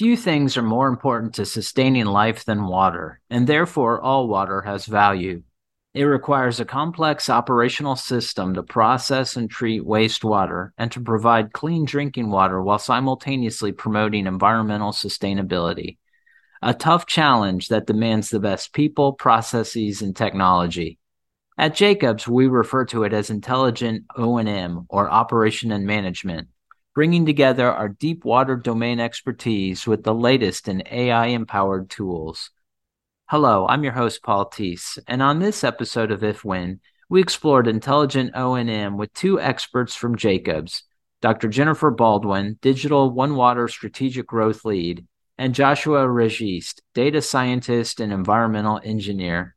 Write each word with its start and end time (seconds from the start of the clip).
Few 0.00 0.16
things 0.16 0.56
are 0.56 0.62
more 0.62 0.88
important 0.88 1.34
to 1.34 1.44
sustaining 1.44 2.06
life 2.06 2.46
than 2.46 2.66
water, 2.66 3.20
and 3.28 3.46
therefore 3.46 4.00
all 4.00 4.28
water 4.28 4.62
has 4.62 4.86
value. 4.86 5.42
It 5.92 6.04
requires 6.04 6.58
a 6.58 6.64
complex 6.64 7.28
operational 7.28 7.96
system 7.96 8.54
to 8.54 8.62
process 8.62 9.36
and 9.36 9.50
treat 9.50 9.82
wastewater 9.82 10.70
and 10.78 10.90
to 10.92 11.02
provide 11.02 11.52
clean 11.52 11.84
drinking 11.84 12.30
water 12.30 12.62
while 12.62 12.78
simultaneously 12.78 13.72
promoting 13.72 14.26
environmental 14.26 14.92
sustainability. 14.92 15.98
A 16.62 16.72
tough 16.72 17.04
challenge 17.04 17.68
that 17.68 17.86
demands 17.86 18.30
the 18.30 18.40
best 18.40 18.72
people, 18.72 19.12
processes, 19.12 20.00
and 20.00 20.16
technology. 20.16 20.98
At 21.58 21.74
Jacobs, 21.74 22.26
we 22.26 22.46
refer 22.46 22.86
to 22.86 23.04
it 23.04 23.12
as 23.12 23.28
intelligent 23.28 24.06
O&M 24.16 24.86
or 24.88 25.10
operation 25.10 25.70
and 25.72 25.84
management 25.84 26.48
bringing 27.00 27.24
together 27.24 27.72
our 27.72 27.88
deep 27.88 28.26
water 28.26 28.56
domain 28.56 29.00
expertise 29.00 29.86
with 29.86 30.02
the 30.04 30.12
latest 30.12 30.68
in 30.68 30.82
AI 30.90 31.28
empowered 31.28 31.88
tools. 31.88 32.50
Hello, 33.24 33.66
I'm 33.66 33.82
your 33.82 33.94
host 33.94 34.22
Paul 34.22 34.50
Teese, 34.50 34.98
and 35.06 35.22
on 35.22 35.38
this 35.38 35.64
episode 35.64 36.10
of 36.10 36.22
If 36.22 36.44
When, 36.44 36.80
we 37.08 37.22
explored 37.22 37.66
intelligent 37.66 38.32
O&M 38.34 38.98
with 38.98 39.14
two 39.14 39.40
experts 39.40 39.94
from 39.94 40.18
Jacobs, 40.18 40.82
Dr. 41.22 41.48
Jennifer 41.48 41.90
Baldwin, 41.90 42.58
Digital 42.60 43.10
One 43.10 43.34
Water 43.34 43.66
Strategic 43.66 44.26
Growth 44.26 44.66
Lead, 44.66 45.06
and 45.38 45.54
Joshua 45.54 46.04
Registe, 46.06 46.82
Data 46.92 47.22
Scientist 47.22 48.00
and 48.00 48.12
Environmental 48.12 48.78
Engineer. 48.84 49.56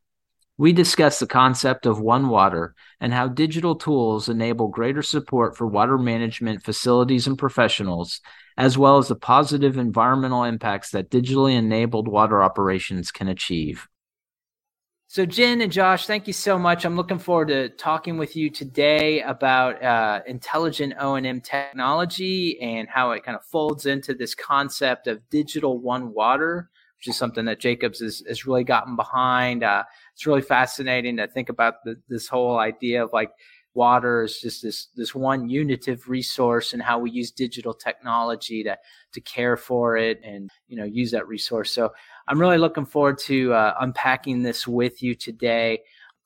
We 0.56 0.72
discuss 0.72 1.18
the 1.18 1.26
concept 1.26 1.84
of 1.84 1.98
One 1.98 2.28
Water 2.28 2.76
and 3.00 3.12
how 3.12 3.26
digital 3.26 3.74
tools 3.74 4.28
enable 4.28 4.68
greater 4.68 5.02
support 5.02 5.56
for 5.56 5.66
water 5.66 5.98
management 5.98 6.62
facilities 6.62 7.26
and 7.26 7.36
professionals, 7.36 8.20
as 8.56 8.78
well 8.78 8.98
as 8.98 9.08
the 9.08 9.16
positive 9.16 9.76
environmental 9.76 10.44
impacts 10.44 10.90
that 10.90 11.10
digitally 11.10 11.56
enabled 11.56 12.06
water 12.06 12.40
operations 12.40 13.10
can 13.10 13.26
achieve. 13.26 13.88
So, 15.08 15.26
Jen 15.26 15.60
and 15.60 15.72
Josh, 15.72 16.06
thank 16.06 16.28
you 16.28 16.32
so 16.32 16.56
much. 16.56 16.84
I'm 16.84 16.96
looking 16.96 17.18
forward 17.18 17.48
to 17.48 17.68
talking 17.70 18.16
with 18.16 18.36
you 18.36 18.48
today 18.48 19.22
about 19.22 19.82
uh, 19.82 20.20
intelligent 20.24 20.94
O&M 21.00 21.40
technology 21.40 22.60
and 22.60 22.88
how 22.88 23.10
it 23.10 23.24
kind 23.24 23.36
of 23.36 23.44
folds 23.44 23.86
into 23.86 24.14
this 24.14 24.36
concept 24.36 25.08
of 25.08 25.28
digital 25.30 25.80
one 25.80 26.12
water 26.12 26.70
which 27.04 27.12
is 27.12 27.18
something 27.18 27.44
that 27.44 27.60
Jacobs 27.60 28.00
has, 28.00 28.22
has 28.26 28.46
really 28.46 28.64
gotten 28.64 28.96
behind. 28.96 29.62
Uh, 29.62 29.84
it's 30.14 30.26
really 30.26 30.42
fascinating 30.42 31.16
to 31.16 31.26
think 31.26 31.48
about 31.48 31.84
the, 31.84 31.96
this 32.08 32.28
whole 32.28 32.58
idea 32.58 33.04
of 33.04 33.12
like 33.12 33.30
water 33.74 34.22
is 34.22 34.40
just 34.40 34.62
this 34.62 34.86
this 34.94 35.14
one 35.14 35.48
unitive 35.48 36.08
resource 36.08 36.72
and 36.72 36.80
how 36.80 36.98
we 36.98 37.10
use 37.10 37.32
digital 37.32 37.74
technology 37.74 38.62
to 38.62 38.76
to 39.12 39.20
care 39.20 39.56
for 39.56 39.96
it 39.96 40.20
and 40.24 40.50
you 40.68 40.76
know 40.76 40.84
use 40.84 41.10
that 41.10 41.26
resource. 41.26 41.72
So 41.72 41.92
I'm 42.28 42.40
really 42.40 42.58
looking 42.58 42.86
forward 42.86 43.18
to 43.20 43.52
uh, 43.52 43.74
unpacking 43.80 44.42
this 44.42 44.66
with 44.66 45.02
you 45.02 45.14
today. 45.14 45.80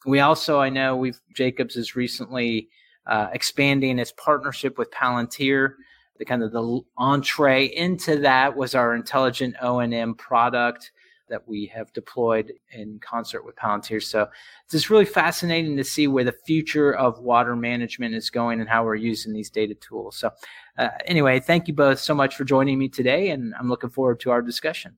We 0.06 0.20
also, 0.20 0.60
I 0.60 0.68
know 0.68 0.96
we've 0.96 1.20
Jacobs 1.34 1.76
is 1.76 1.96
recently 1.96 2.68
uh, 3.06 3.28
expanding 3.32 3.98
its 3.98 4.12
partnership 4.12 4.78
with 4.78 4.90
Palantir 4.90 5.72
the 6.18 6.24
kind 6.24 6.42
of 6.42 6.52
the 6.52 6.80
entree 6.96 7.66
into 7.66 8.18
that 8.18 8.56
was 8.56 8.74
our 8.74 8.94
intelligent 8.94 9.54
O&M 9.62 10.14
product 10.16 10.90
that 11.28 11.46
we 11.46 11.66
have 11.66 11.92
deployed 11.92 12.52
in 12.72 12.98
concert 13.00 13.44
with 13.44 13.56
Palantir. 13.56 14.02
So 14.02 14.22
it's 14.22 14.72
just 14.72 14.90
really 14.90 15.04
fascinating 15.04 15.76
to 15.76 15.84
see 15.84 16.08
where 16.08 16.24
the 16.24 16.36
future 16.46 16.94
of 16.94 17.20
water 17.20 17.56
management 17.56 18.14
is 18.14 18.30
going 18.30 18.60
and 18.60 18.68
how 18.68 18.84
we're 18.84 18.94
using 18.94 19.32
these 19.32 19.50
data 19.50 19.74
tools. 19.74 20.16
So 20.16 20.30
uh, 20.78 20.88
anyway, 21.06 21.40
thank 21.40 21.68
you 21.68 21.74
both 21.74 21.98
so 21.98 22.14
much 22.14 22.36
for 22.36 22.44
joining 22.44 22.78
me 22.78 22.88
today, 22.88 23.30
and 23.30 23.54
I'm 23.58 23.68
looking 23.68 23.90
forward 23.90 24.20
to 24.20 24.30
our 24.30 24.42
discussion. 24.42 24.96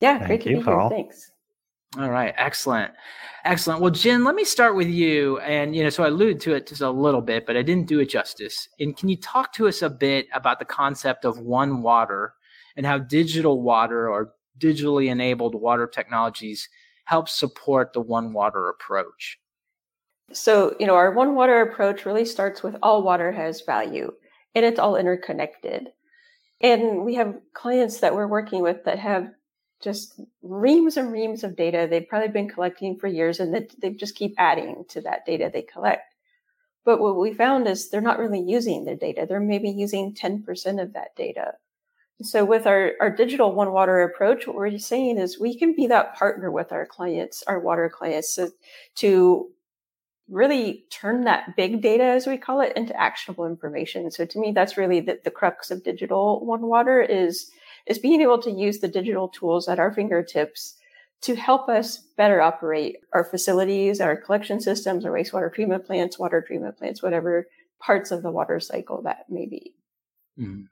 Yeah, 0.00 0.18
thank 0.18 0.28
great 0.28 0.42
to 0.42 0.50
you, 0.50 0.56
be 0.58 0.62
Paul. 0.62 0.88
here. 0.88 0.98
Thanks. 0.98 1.32
All 1.98 2.10
right, 2.10 2.32
excellent. 2.38 2.92
Excellent. 3.44 3.82
Well, 3.82 3.90
Jen, 3.90 4.24
let 4.24 4.34
me 4.34 4.44
start 4.44 4.76
with 4.76 4.88
you. 4.88 5.38
And, 5.40 5.76
you 5.76 5.82
know, 5.82 5.90
so 5.90 6.04
I 6.04 6.06
alluded 6.06 6.40
to 6.40 6.54
it 6.54 6.66
just 6.66 6.80
a 6.80 6.90
little 6.90 7.20
bit, 7.20 7.44
but 7.44 7.56
I 7.56 7.62
didn't 7.62 7.86
do 7.86 7.98
it 8.00 8.08
justice. 8.08 8.66
And 8.80 8.96
can 8.96 9.10
you 9.10 9.16
talk 9.16 9.52
to 9.54 9.68
us 9.68 9.82
a 9.82 9.90
bit 9.90 10.26
about 10.32 10.58
the 10.58 10.64
concept 10.64 11.26
of 11.26 11.38
one 11.40 11.82
water 11.82 12.32
and 12.76 12.86
how 12.86 12.96
digital 12.98 13.60
water 13.60 14.08
or 14.08 14.32
digitally 14.58 15.10
enabled 15.10 15.54
water 15.54 15.86
technologies 15.86 16.68
help 17.04 17.28
support 17.28 17.92
the 17.92 18.00
one 18.00 18.32
water 18.32 18.68
approach? 18.68 19.38
So, 20.32 20.74
you 20.80 20.86
know, 20.86 20.94
our 20.94 21.12
one 21.12 21.34
water 21.34 21.60
approach 21.60 22.06
really 22.06 22.24
starts 22.24 22.62
with 22.62 22.76
all 22.82 23.02
water 23.02 23.32
has 23.32 23.60
value 23.60 24.12
and 24.54 24.64
it's 24.64 24.78
all 24.78 24.96
interconnected. 24.96 25.88
And 26.60 27.04
we 27.04 27.14
have 27.16 27.34
clients 27.54 28.00
that 28.00 28.14
we're 28.14 28.28
working 28.28 28.62
with 28.62 28.84
that 28.84 28.98
have 28.98 29.30
just 29.82 30.20
reams 30.42 30.96
and 30.96 31.12
reams 31.12 31.42
of 31.42 31.56
data 31.56 31.88
they've 31.90 32.08
probably 32.08 32.28
been 32.28 32.48
collecting 32.48 32.96
for 32.96 33.08
years 33.08 33.40
and 33.40 33.52
that 33.52 33.74
they 33.80 33.90
just 33.90 34.14
keep 34.14 34.32
adding 34.38 34.84
to 34.88 35.00
that 35.00 35.26
data 35.26 35.50
they 35.52 35.62
collect. 35.62 36.14
But 36.84 37.00
what 37.00 37.18
we 37.18 37.34
found 37.34 37.66
is 37.66 37.90
they're 37.90 38.00
not 38.00 38.18
really 38.18 38.40
using 38.40 38.84
their 38.84 38.96
data. 38.96 39.26
They're 39.28 39.40
maybe 39.40 39.70
using 39.70 40.14
10% 40.14 40.82
of 40.82 40.92
that 40.94 41.14
data. 41.16 41.54
So 42.22 42.44
with 42.44 42.66
our, 42.66 42.92
our 43.00 43.10
digital 43.10 43.52
one 43.52 43.72
water 43.72 44.02
approach, 44.02 44.46
what 44.46 44.56
we're 44.56 44.78
saying 44.78 45.18
is 45.18 45.40
we 45.40 45.58
can 45.58 45.74
be 45.74 45.86
that 45.88 46.14
partner 46.14 46.50
with 46.50 46.72
our 46.72 46.86
clients, 46.86 47.42
our 47.46 47.58
water 47.58 47.88
clients 47.88 48.38
to, 48.96 49.50
really 50.32 50.84
turn 50.90 51.24
that 51.24 51.56
big 51.56 51.82
data, 51.82 52.04
as 52.04 52.26
we 52.26 52.38
call 52.38 52.60
it, 52.60 52.72
into 52.76 52.98
actionable 52.98 53.46
information. 53.46 54.10
So 54.10 54.24
to 54.24 54.38
me, 54.38 54.52
that's 54.52 54.76
really 54.76 55.00
the, 55.00 55.20
the 55.22 55.30
crux 55.30 55.70
of 55.70 55.84
digital 55.84 56.44
one 56.44 56.62
water 56.62 57.00
is 57.00 57.50
is 57.86 57.98
being 57.98 58.20
able 58.20 58.40
to 58.40 58.50
use 58.50 58.78
the 58.78 58.88
digital 58.88 59.28
tools 59.28 59.68
at 59.68 59.80
our 59.80 59.92
fingertips 59.92 60.76
to 61.20 61.34
help 61.34 61.68
us 61.68 61.98
better 62.16 62.40
operate 62.40 62.98
our 63.12 63.24
facilities, 63.24 64.00
our 64.00 64.16
collection 64.16 64.60
systems, 64.60 65.04
our 65.04 65.10
wastewater 65.10 65.52
treatment 65.52 65.84
plants, 65.84 66.18
water 66.18 66.40
treatment 66.46 66.78
plants, 66.78 67.02
whatever 67.02 67.48
parts 67.80 68.12
of 68.12 68.22
the 68.22 68.30
water 68.30 68.60
cycle 68.60 69.02
that 69.02 69.28
may 69.28 69.46
be. 69.46 69.74
Mm. 70.38 70.66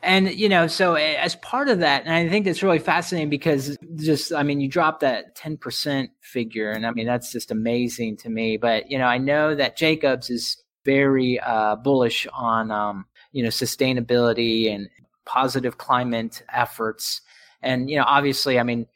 And, 0.00 0.32
you 0.32 0.48
know, 0.48 0.68
so 0.68 0.94
as 0.94 1.34
part 1.36 1.68
of 1.68 1.80
that, 1.80 2.04
and 2.04 2.12
I 2.12 2.28
think 2.28 2.44
that's 2.44 2.62
really 2.62 2.78
fascinating 2.78 3.30
because 3.30 3.76
just, 3.96 4.32
I 4.32 4.44
mean, 4.44 4.60
you 4.60 4.68
dropped 4.68 5.00
that 5.00 5.36
10% 5.36 6.08
figure, 6.20 6.70
and 6.70 6.86
I 6.86 6.92
mean, 6.92 7.06
that's 7.06 7.32
just 7.32 7.50
amazing 7.50 8.16
to 8.18 8.28
me. 8.28 8.56
But, 8.58 8.90
you 8.90 8.98
know, 8.98 9.06
I 9.06 9.18
know 9.18 9.56
that 9.56 9.76
Jacobs 9.76 10.30
is 10.30 10.62
very 10.84 11.40
uh, 11.40 11.74
bullish 11.76 12.28
on, 12.32 12.70
um, 12.70 13.06
you 13.32 13.42
know, 13.42 13.48
sustainability 13.48 14.72
and 14.72 14.88
positive 15.24 15.78
climate 15.78 16.44
efforts. 16.52 17.20
And, 17.60 17.90
you 17.90 17.98
know, 17.98 18.04
obviously, 18.06 18.58
I 18.58 18.62
mean, 18.62 18.86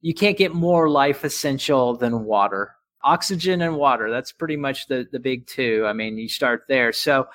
you 0.00 0.14
can't 0.14 0.38
get 0.38 0.54
more 0.54 0.88
life 0.88 1.24
essential 1.24 1.96
than 1.96 2.24
water. 2.24 2.76
Oxygen 3.04 3.62
and 3.62 3.76
water, 3.76 4.10
that's 4.10 4.30
pretty 4.30 4.56
much 4.56 4.86
the, 4.86 5.08
the 5.10 5.18
big 5.18 5.48
two. 5.48 5.84
I 5.88 5.92
mean, 5.92 6.18
you 6.18 6.28
start 6.28 6.66
there. 6.68 6.92
So, 6.92 7.26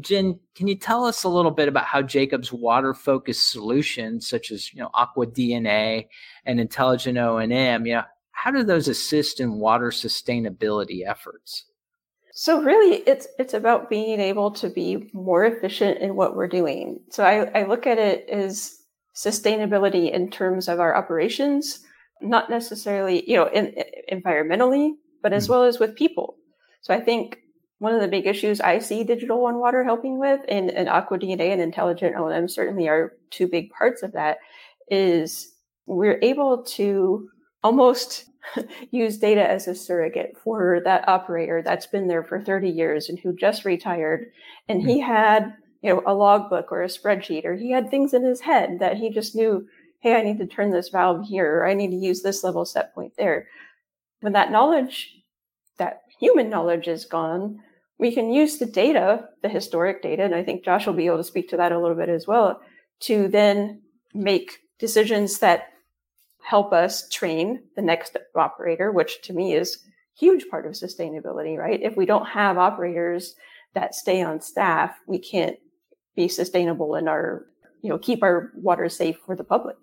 Jen, 0.00 0.38
can 0.54 0.66
you 0.66 0.74
tell 0.74 1.04
us 1.04 1.24
a 1.24 1.28
little 1.28 1.50
bit 1.50 1.68
about 1.68 1.84
how 1.84 2.02
Jacob's 2.02 2.52
water 2.52 2.94
focused 2.94 3.50
solutions, 3.50 4.28
such 4.28 4.50
as, 4.50 4.72
you 4.72 4.80
know, 4.80 4.90
Aqua 4.94 5.26
DNA 5.26 6.06
and 6.44 6.60
Intelligent 6.60 7.18
O&M, 7.18 7.86
you 7.86 7.94
know, 7.94 8.02
how 8.32 8.50
do 8.50 8.62
those 8.62 8.88
assist 8.88 9.40
in 9.40 9.58
water 9.58 9.88
sustainability 9.88 11.06
efforts? 11.06 11.64
So 12.32 12.60
really 12.60 12.96
it's 13.06 13.26
it's 13.38 13.54
about 13.54 13.88
being 13.88 14.20
able 14.20 14.50
to 14.52 14.68
be 14.68 15.08
more 15.14 15.46
efficient 15.46 15.98
in 16.00 16.16
what 16.16 16.36
we're 16.36 16.48
doing. 16.48 17.00
So 17.08 17.24
I, 17.24 17.60
I 17.60 17.66
look 17.66 17.86
at 17.86 17.96
it 17.96 18.28
as 18.28 18.76
sustainability 19.16 20.12
in 20.12 20.30
terms 20.30 20.68
of 20.68 20.78
our 20.78 20.94
operations, 20.94 21.80
not 22.20 22.50
necessarily, 22.50 23.28
you 23.28 23.36
know, 23.36 23.48
in, 23.48 23.74
environmentally, 24.12 24.90
but 25.22 25.32
as 25.32 25.46
mm. 25.46 25.50
well 25.50 25.64
as 25.64 25.78
with 25.78 25.96
people. 25.96 26.36
So 26.82 26.92
I 26.92 27.00
think 27.00 27.38
one 27.78 27.94
of 27.94 28.00
the 28.00 28.08
big 28.08 28.26
issues 28.26 28.60
I 28.60 28.78
see 28.78 29.04
Digital 29.04 29.42
One 29.42 29.58
Water 29.58 29.84
helping 29.84 30.18
with 30.18 30.40
and, 30.48 30.70
and 30.70 30.88
Aqua 30.88 31.18
DNA 31.18 31.52
and 31.52 31.60
Intelligent 31.60 32.16
O&M 32.16 32.48
certainly 32.48 32.88
are 32.88 33.12
two 33.30 33.46
big 33.46 33.70
parts 33.70 34.02
of 34.02 34.12
that 34.12 34.38
is 34.88 35.52
we're 35.86 36.18
able 36.22 36.62
to 36.62 37.28
almost 37.62 38.26
use 38.90 39.18
data 39.18 39.48
as 39.48 39.66
a 39.66 39.74
surrogate 39.74 40.36
for 40.42 40.80
that 40.84 41.08
operator 41.08 41.62
that's 41.62 41.86
been 41.86 42.08
there 42.08 42.24
for 42.24 42.40
30 42.40 42.70
years 42.70 43.08
and 43.08 43.18
who 43.18 43.34
just 43.34 43.64
retired 43.64 44.26
and 44.68 44.82
he 44.82 45.00
hmm. 45.00 45.06
had 45.06 45.54
you 45.82 45.92
know 45.92 46.02
a 46.06 46.14
logbook 46.14 46.70
or 46.70 46.82
a 46.82 46.88
spreadsheet 46.88 47.44
or 47.44 47.54
he 47.54 47.72
had 47.72 47.90
things 47.90 48.14
in 48.14 48.24
his 48.24 48.40
head 48.40 48.78
that 48.80 48.96
he 48.96 49.10
just 49.10 49.34
knew 49.34 49.66
hey 50.00 50.14
i 50.14 50.22
need 50.22 50.38
to 50.38 50.46
turn 50.46 50.70
this 50.70 50.88
valve 50.88 51.26
here 51.26 51.58
or 51.58 51.66
i 51.66 51.74
need 51.74 51.90
to 51.90 51.96
use 51.96 52.22
this 52.22 52.44
level 52.44 52.64
set 52.64 52.94
point 52.94 53.12
there 53.18 53.48
when 54.20 54.32
that 54.32 54.52
knowledge 54.52 55.12
that 55.78 56.02
human 56.18 56.48
knowledge 56.48 56.88
is 56.88 57.04
gone 57.04 57.60
we 57.98 58.12
can 58.12 58.32
use 58.32 58.58
the 58.58 58.66
data 58.66 59.28
the 59.42 59.48
historic 59.48 60.02
data 60.02 60.22
and 60.22 60.34
i 60.34 60.42
think 60.42 60.64
josh 60.64 60.86
will 60.86 60.94
be 60.94 61.06
able 61.06 61.16
to 61.16 61.24
speak 61.24 61.48
to 61.48 61.56
that 61.56 61.72
a 61.72 61.78
little 61.78 61.96
bit 61.96 62.08
as 62.08 62.26
well 62.26 62.60
to 63.00 63.28
then 63.28 63.80
make 64.14 64.58
decisions 64.78 65.38
that 65.38 65.68
help 66.46 66.72
us 66.72 67.08
train 67.08 67.62
the 67.74 67.82
next 67.82 68.16
operator, 68.36 68.92
which 68.92 69.20
to 69.22 69.32
me 69.32 69.54
is 69.54 69.78
huge 70.16 70.48
part 70.48 70.64
of 70.64 70.72
sustainability, 70.72 71.58
right? 71.58 71.82
If 71.82 71.96
we 71.96 72.06
don't 72.06 72.26
have 72.26 72.56
operators 72.56 73.34
that 73.74 73.94
stay 73.94 74.22
on 74.22 74.40
staff, 74.40 74.94
we 75.06 75.18
can't 75.18 75.56
be 76.14 76.28
sustainable 76.28 76.94
in 76.94 77.08
our 77.08 77.46
you 77.82 77.90
know, 77.90 77.98
keep 77.98 78.22
our 78.22 78.50
water 78.54 78.88
safe 78.88 79.18
for 79.24 79.36
the 79.36 79.44
public. 79.44 79.76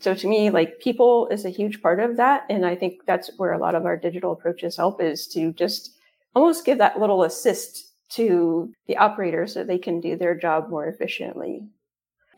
So 0.00 0.14
to 0.14 0.26
me, 0.26 0.50
like 0.50 0.80
people 0.80 1.28
is 1.28 1.44
a 1.44 1.50
huge 1.50 1.82
part 1.82 2.00
of 2.00 2.16
that. 2.16 2.44
And 2.48 2.64
I 2.66 2.74
think 2.74 3.06
that's 3.06 3.30
where 3.36 3.52
a 3.52 3.58
lot 3.58 3.74
of 3.74 3.84
our 3.86 3.96
digital 3.96 4.32
approaches 4.32 4.76
help 4.76 5.00
is 5.00 5.28
to 5.28 5.52
just 5.52 5.93
almost 6.34 6.64
give 6.64 6.78
that 6.78 6.98
little 6.98 7.22
assist 7.22 7.92
to 8.10 8.72
the 8.86 8.96
operator 8.96 9.46
so 9.46 9.64
they 9.64 9.78
can 9.78 10.00
do 10.00 10.16
their 10.16 10.36
job 10.36 10.68
more 10.68 10.86
efficiently. 10.86 11.62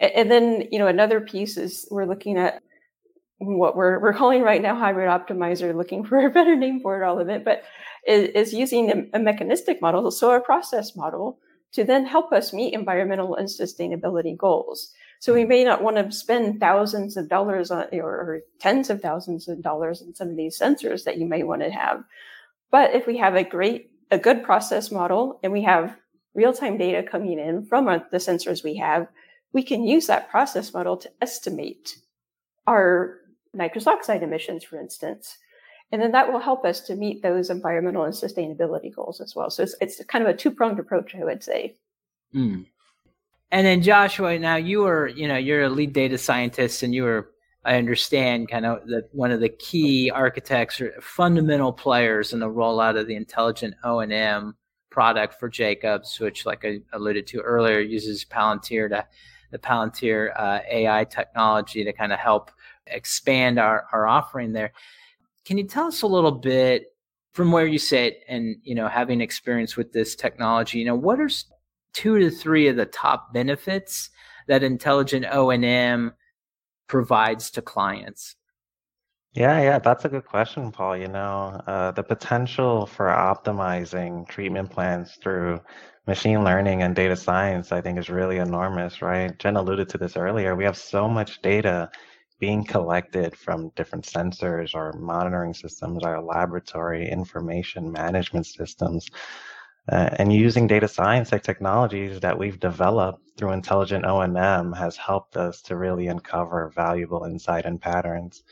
And 0.01 0.31
then, 0.31 0.69
you 0.71 0.79
know, 0.79 0.87
another 0.87 1.21
piece 1.21 1.57
is 1.57 1.87
we're 1.91 2.07
looking 2.07 2.37
at 2.39 2.63
what 3.39 3.77
we're, 3.77 4.01
we're 4.01 4.15
calling 4.15 4.43
right 4.43 4.63
now 4.63 4.75
hybrid 4.75 5.09
optimizer, 5.09 5.75
looking 5.75 6.05
for 6.07 6.19
a 6.19 6.31
better 6.31 6.57
name 6.57 6.81
for 6.81 7.01
it 7.01 7.05
all 7.05 7.19
of 7.19 7.29
it, 7.29 7.45
but 7.45 7.63
is, 8.07 8.29
is 8.31 8.55
using 8.55 9.09
a, 9.13 9.19
mechanistic 9.19 9.83
model, 9.83 10.11
so 10.11 10.33
a 10.33 10.41
process 10.41 10.95
model 10.97 11.39
to 11.73 11.85
then 11.85 12.07
help 12.07 12.33
us 12.33 12.53
meet 12.53 12.73
environmental 12.73 13.35
and 13.35 13.49
sustainability 13.49 14.37
goals. 14.37 14.93
So 15.19 15.35
we 15.35 15.45
may 15.45 15.65
not 15.65 15.83
want 15.83 15.97
to 15.97 16.13
spend 16.13 16.61
thousands 16.61 17.17
of 17.17 17.29
dollars 17.29 17.71
on, 17.71 17.87
or, 17.93 18.11
or 18.11 18.41
tens 18.61 18.91
of 18.91 19.01
thousands 19.01 19.49
of 19.49 19.63
dollars 19.63 20.03
on 20.03 20.15
some 20.15 20.29
of 20.29 20.37
these 20.37 20.59
sensors 20.59 21.05
that 21.05 21.19
you 21.19 21.27
may 21.27 21.43
want 21.43 21.63
to 21.63 21.71
have. 21.71 22.05
But 22.71 22.95
if 22.95 23.07
we 23.07 23.19
have 23.19 23.35
a 23.35 23.45
great, 23.45 23.91
a 24.11 24.19
good 24.19 24.43
process 24.43 24.91
model 24.91 25.41
and 25.43 25.53
we 25.53 25.63
have 25.63 25.97
real 26.35 26.53
time 26.53 26.79
data 26.79 27.03
coming 27.03 27.39
in 27.39 27.65
from 27.67 27.87
the 27.87 28.19
sensors 28.19 28.63
we 28.63 28.77
have, 28.77 29.09
we 29.53 29.63
can 29.63 29.85
use 29.85 30.07
that 30.07 30.31
process 30.31 30.73
model 30.75 30.97
to 30.99 31.11
estimate 31.23 31.97
our 32.67 33.19
nitrous 33.55 33.87
oxide 33.87 34.23
emissions, 34.23 34.65
for 34.65 34.79
instance. 34.79 35.39
And 35.93 36.03
then 36.03 36.13
that 36.13 36.33
will 36.33 36.41
help 36.41 36.65
us 36.65 36.81
to 36.83 36.97
meet 36.97 37.23
those 37.23 37.49
environmental 37.49 38.05
and 38.05 38.13
sustainability 38.13 38.95
goals 38.95 39.21
as 39.21 39.35
well. 39.37 39.51
So 39.51 39.63
it's, 39.63 39.77
it's 39.81 40.05
kind 40.07 40.27
of 40.27 40.29
a 40.29 40.37
two 40.37 40.51
pronged 40.51 40.81
approach, 40.81 41.15
I 41.15 41.25
would 41.25 41.43
say. 41.43 41.77
Mm. 42.35 42.67
And 43.53 43.67
then 43.67 43.83
Joshua, 43.83 44.39
now 44.39 44.57
you 44.57 44.85
are, 44.87 45.07
you 45.07 45.29
know, 45.29 45.37
you're 45.37 45.63
a 45.63 45.71
lead 45.71 45.93
data 45.93 46.19
scientist 46.19 46.83
and 46.83 46.95
you 46.95 47.05
were, 47.05 47.31
I 47.67 47.79
understand, 47.79 48.49
kind 48.49 48.65
of 48.65 48.87
that 48.87 49.09
one 49.13 49.33
of 49.33 49.41
the 49.41 49.49
key 49.49 50.09
architects 50.09 50.81
or 50.81 50.93
fundamental 51.01 51.73
players 51.73 52.33
in 52.33 52.39
the 52.39 52.49
rollout 52.49 52.99
of 52.99 53.09
the 53.09 53.17
intelligent 53.17 53.75
O 53.83 53.99
and 53.99 54.13
M 54.13 54.57
product 54.89 55.41
for 55.41 55.49
Jacobs, 55.49 56.21
which, 56.21 56.47
like 56.47 56.65
I 56.65 56.79
alluded 56.93 57.27
to 57.27 57.41
earlier, 57.41 57.81
uses 57.81 58.25
Palantir 58.25 58.89
to 58.91 59.05
the 59.51 59.59
Palantir 59.59 60.31
uh, 60.39 60.61
AI 60.71 61.05
technology 61.05 61.83
to 61.83 61.93
kind 61.93 62.13
of 62.13 62.21
help 62.21 62.53
expand 62.87 63.59
our, 63.59 63.87
our 63.93 64.07
offering 64.07 64.53
there. 64.53 64.73
Can 65.45 65.59
you 65.59 65.65
tell 65.65 65.89
us 65.89 66.03
a 66.03 66.07
little 66.07 66.33
bit 66.33 66.95
from 67.33 67.51
where 67.51 67.67
you 67.67 67.79
sit 67.79 68.21
and 68.29 68.57
you 68.63 68.77
know 68.77 68.87
having 68.87 69.21
experience 69.21 69.77
with 69.77 69.93
this 69.93 70.15
technology? 70.15 70.79
You 70.79 70.85
know, 70.85 70.95
what 70.95 71.19
are 71.19 71.31
two 71.95 72.21
to 72.21 72.31
three 72.31 72.69
of 72.69 72.77
the 72.77 72.87
top 72.87 73.33
benefits 73.33 74.11
that 74.47 74.63
intelligent 74.63 75.27
O&M 75.33 76.13
provides 76.89 77.51
to 77.53 77.63
clients? 77.63 78.37
Yeah, 79.33 79.61
yeah, 79.61 79.79
that's 79.79 80.07
a 80.07 80.09
good 80.09 80.25
question, 80.25 80.73
Paul. 80.73 80.97
You 80.97 81.09
know, 81.09 81.61
uh, 81.67 81.91
the 81.91 82.03
potential 82.03 82.87
for 82.87 83.07
optimizing 83.07 84.27
treatment 84.29 84.71
plans 84.71 85.19
through 85.23 85.61
machine 86.07 86.43
learning 86.43 86.83
and 86.83 86.97
data 86.97 87.17
science, 87.17 87.71
I 87.71 87.83
think, 87.83 87.99
is 87.99 88.09
really 88.09 88.39
enormous, 88.39 89.03
right? 89.03 89.39
Jen 89.39 89.57
alluded 89.57 89.91
to 89.91 89.99
this 89.99 90.17
earlier. 90.17 90.57
We 90.57 90.65
have 90.65 90.79
so 90.79 91.07
much 91.07 91.43
data 91.43 91.91
being 92.39 92.65
collected 92.65 93.37
from 93.37 93.73
different 93.77 94.05
sensors, 94.07 94.75
our 94.75 94.93
monitoring 94.95 95.53
systems, 95.53 96.03
our 96.03 96.23
laboratory 96.23 97.09
information 97.09 97.93
management 97.93 98.47
systems 98.47 99.07
uh, 99.91 100.11
and 100.15 100.33
using 100.33 100.67
data 100.67 100.89
science 100.89 101.31
like 101.31 101.43
technologies 101.43 102.19
that 102.21 102.37
we've 102.37 102.59
developed 102.59 103.23
through 103.37 103.53
intelligent 103.53 104.05
O&M 104.05 104.73
has 104.73 104.97
helped 104.97 105.37
us 105.37 105.63
to 105.63 105.77
really 105.77 106.09
uncover 106.09 106.73
valuable 106.75 107.25
insight 107.25 107.65
and 107.65 107.81
patterns. 107.81 108.43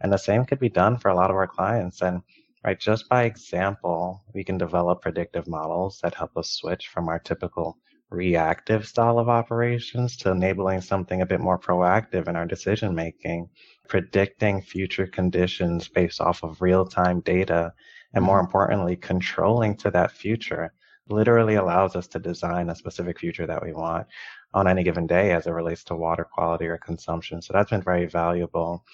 And 0.00 0.12
the 0.12 0.16
same 0.16 0.44
could 0.44 0.58
be 0.58 0.68
done 0.68 0.98
for 0.98 1.10
a 1.10 1.14
lot 1.14 1.30
of 1.30 1.36
our 1.36 1.46
clients. 1.46 2.02
And 2.02 2.22
right, 2.64 2.78
just 2.78 3.08
by 3.08 3.24
example, 3.24 4.24
we 4.34 4.42
can 4.42 4.58
develop 4.58 5.02
predictive 5.02 5.46
models 5.46 6.00
that 6.02 6.14
help 6.14 6.36
us 6.36 6.50
switch 6.50 6.88
from 6.88 7.08
our 7.08 7.20
typical 7.20 7.78
reactive 8.10 8.88
style 8.88 9.20
of 9.20 9.28
operations 9.28 10.16
to 10.16 10.32
enabling 10.32 10.80
something 10.80 11.22
a 11.22 11.26
bit 11.26 11.38
more 11.38 11.58
proactive 11.58 12.26
in 12.26 12.34
our 12.34 12.46
decision 12.46 12.92
making, 12.92 13.48
predicting 13.86 14.60
future 14.60 15.06
conditions 15.06 15.86
based 15.86 16.20
off 16.20 16.42
of 16.42 16.60
real 16.60 16.84
time 16.84 17.20
data, 17.20 17.72
and 18.12 18.24
more 18.24 18.38
mm-hmm. 18.38 18.46
importantly, 18.46 18.96
controlling 18.96 19.76
to 19.76 19.90
that 19.92 20.10
future 20.10 20.72
literally 21.10 21.56
allows 21.56 21.96
us 21.96 22.06
to 22.08 22.18
design 22.18 22.70
a 22.70 22.74
specific 22.74 23.18
future 23.18 23.46
that 23.46 23.62
we 23.62 23.72
want 23.72 24.06
on 24.54 24.66
any 24.68 24.82
given 24.82 25.06
day 25.06 25.32
as 25.32 25.46
it 25.46 25.52
relates 25.52 25.84
to 25.84 25.96
water 25.96 26.24
quality 26.24 26.66
or 26.66 26.78
consumption. 26.78 27.42
So 27.42 27.52
that's 27.52 27.70
been 27.70 27.82
very 27.82 28.06
valuable. 28.06 28.84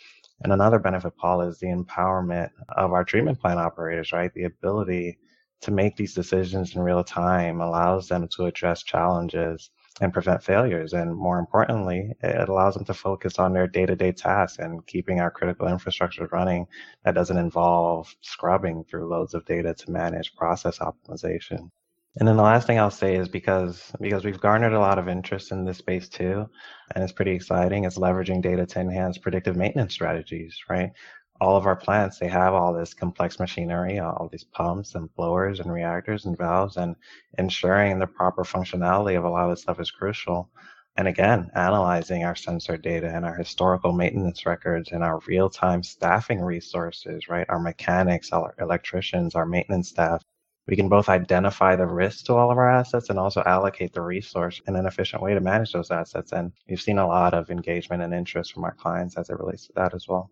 And 0.43 0.53
another 0.53 0.79
benefit, 0.79 1.17
Paul, 1.17 1.43
is 1.43 1.59
the 1.59 1.69
empowerment 1.69 2.51
of 2.77 2.93
our 2.93 3.05
treatment 3.05 3.41
plant 3.41 3.59
operators, 3.59 4.13
right? 4.13 4.33
The 4.35 4.45
ability 4.45 5.19
to 5.63 5.71
make 5.71 5.97
these 5.97 6.15
decisions 6.15 6.77
in 6.77 6.83
real 6.83 7.03
time 7.03 7.61
allows 7.61 8.09
them 8.09 8.29
to 8.29 8.45
address 8.45 8.83
challenges 8.83 9.71
and 10.01 10.13
prevent 10.13 10.43
failures. 10.43 10.93
And 10.93 11.15
more 11.17 11.39
importantly, 11.39 12.13
it 12.23 12.49
allows 12.49 12.75
them 12.75 12.85
to 12.85 12.95
focus 12.95 13.39
on 13.39 13.55
their 13.55 13.67
day 13.67 13.87
to 13.87 13.97
day 13.97 14.13
tasks 14.13 14.59
and 14.59 14.87
keeping 14.87 15.21
our 15.21 15.31
critical 15.31 15.69
infrastructure 15.69 16.29
running 16.33 16.67
that 17.05 17.15
doesn't 17.15 17.39
involve 17.39 18.15
scrubbing 18.21 18.85
through 18.85 19.09
loads 19.09 19.33
of 19.35 19.47
data 19.47 19.73
to 19.75 19.91
manage 19.91 20.37
process 20.37 20.79
optimization. 20.81 21.71
And 22.19 22.27
then 22.27 22.37
the 22.37 22.43
last 22.43 22.67
thing 22.67 22.79
I'll 22.79 22.91
say 22.91 23.17
is 23.17 23.29
because 23.29 23.93
because 24.01 24.25
we've 24.25 24.41
garnered 24.41 24.73
a 24.73 24.81
lot 24.81 24.99
of 24.99 25.09
interest 25.09 25.53
in 25.53 25.65
this 25.65 25.79
space 25.79 26.09
too, 26.09 26.49
and 26.95 27.05
it's 27.05 27.13
pretty 27.13 27.33
exciting. 27.33 27.85
It's 27.85 27.99
leveraging 27.99 28.43
data 28.43 28.65
to 28.67 28.81
enhance 28.81 29.19
predictive 29.19 29.55
maintenance 29.57 29.93
strategies, 29.93 30.59
right? 30.71 30.93
All 31.43 31.57
of 31.59 31.67
our 31.67 31.77
plants, 31.77 32.19
they 32.19 32.29
have 32.29 32.55
all 32.55 32.73
this 32.73 32.95
complex 32.95 33.39
machinery, 33.39 33.99
all 33.99 34.29
these 34.33 34.45
pumps 34.45 34.95
and 34.95 35.15
blowers 35.15 35.61
and 35.61 35.71
reactors 35.71 36.25
and 36.25 36.39
valves, 36.39 36.79
and 36.79 36.97
ensuring 37.39 37.99
the 37.99 38.07
proper 38.07 38.45
functionality 38.45 39.19
of 39.19 39.25
a 39.25 39.29
lot 39.31 39.45
of 39.45 39.51
this 39.51 39.63
stuff 39.63 39.79
is 39.79 39.91
crucial. 39.91 40.51
And 40.97 41.09
again, 41.09 41.51
analyzing 41.55 42.25
our 42.25 42.35
sensor 42.35 42.79
data 42.79 43.13
and 43.15 43.27
our 43.27 43.37
historical 43.37 43.93
maintenance 43.93 44.47
records 44.47 44.93
and 44.93 45.05
our 45.05 45.21
real-time 45.27 45.83
staffing 45.83 46.41
resources, 46.41 47.29
right? 47.29 47.45
Our 47.51 47.61
mechanics, 47.61 48.33
our 48.33 48.55
electricians, 48.59 49.35
our 49.35 49.45
maintenance 49.45 49.91
staff, 49.91 50.23
we 50.67 50.77
can 50.77 50.89
both 50.89 51.09
identify 51.09 51.77
the 51.77 51.87
risk 51.87 52.27
to 52.27 52.35
all 52.35 52.51
of 52.51 52.59
our 52.59 52.71
assets 52.71 53.11
and 53.11 53.19
also 53.19 53.43
allocate 53.47 53.93
the 53.93 54.03
resource 54.03 54.61
in 54.67 54.75
an 54.75 54.87
efficient 54.87 55.23
way 55.23 55.33
to 55.33 55.41
manage 55.41 55.73
those 55.73 55.91
assets. 55.91 56.33
And 56.33 56.53
we've 56.69 56.81
seen 56.81 56.99
a 56.99 57.07
lot 57.07 57.35
of 57.35 57.51
engagement 57.51 58.03
and 58.03 58.13
interest 58.13 58.53
from 58.53 58.65
our 58.65 58.75
clients 58.75 59.17
as 59.17 59.31
it 59.31 59.39
relates 59.39 59.67
to 59.69 59.73
that 59.77 59.95
as 59.95 60.09
well. 60.09 60.31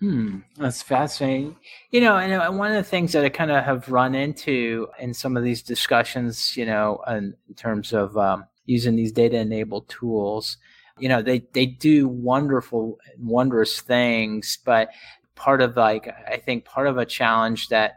Hmm, 0.00 0.38
that's 0.56 0.80
fascinating. 0.80 1.56
You 1.90 2.00
know, 2.00 2.16
and 2.18 2.32
uh, 2.32 2.50
one 2.52 2.70
of 2.70 2.76
the 2.76 2.88
things 2.88 3.12
that 3.12 3.24
I 3.24 3.28
kind 3.28 3.50
of 3.50 3.64
have 3.64 3.88
run 3.88 4.14
into 4.14 4.88
in 4.98 5.12
some 5.12 5.36
of 5.36 5.42
these 5.42 5.60
discussions, 5.60 6.56
you 6.56 6.64
know, 6.64 7.02
in, 7.08 7.34
terms 7.56 7.92
of 7.92 8.16
um, 8.16 8.46
using 8.64 8.94
these 8.94 9.10
data-enabled 9.10 9.88
tools, 9.88 10.56
you 11.00 11.08
know, 11.08 11.20
they 11.20 11.40
they 11.52 11.66
do 11.66 12.06
wonderful, 12.06 12.98
wondrous 13.18 13.80
things, 13.80 14.58
but 14.64 14.90
part 15.34 15.60
of 15.60 15.76
like 15.76 16.08
I 16.28 16.36
think 16.36 16.64
part 16.64 16.86
of 16.86 16.96
a 16.96 17.06
challenge 17.06 17.68
that 17.68 17.96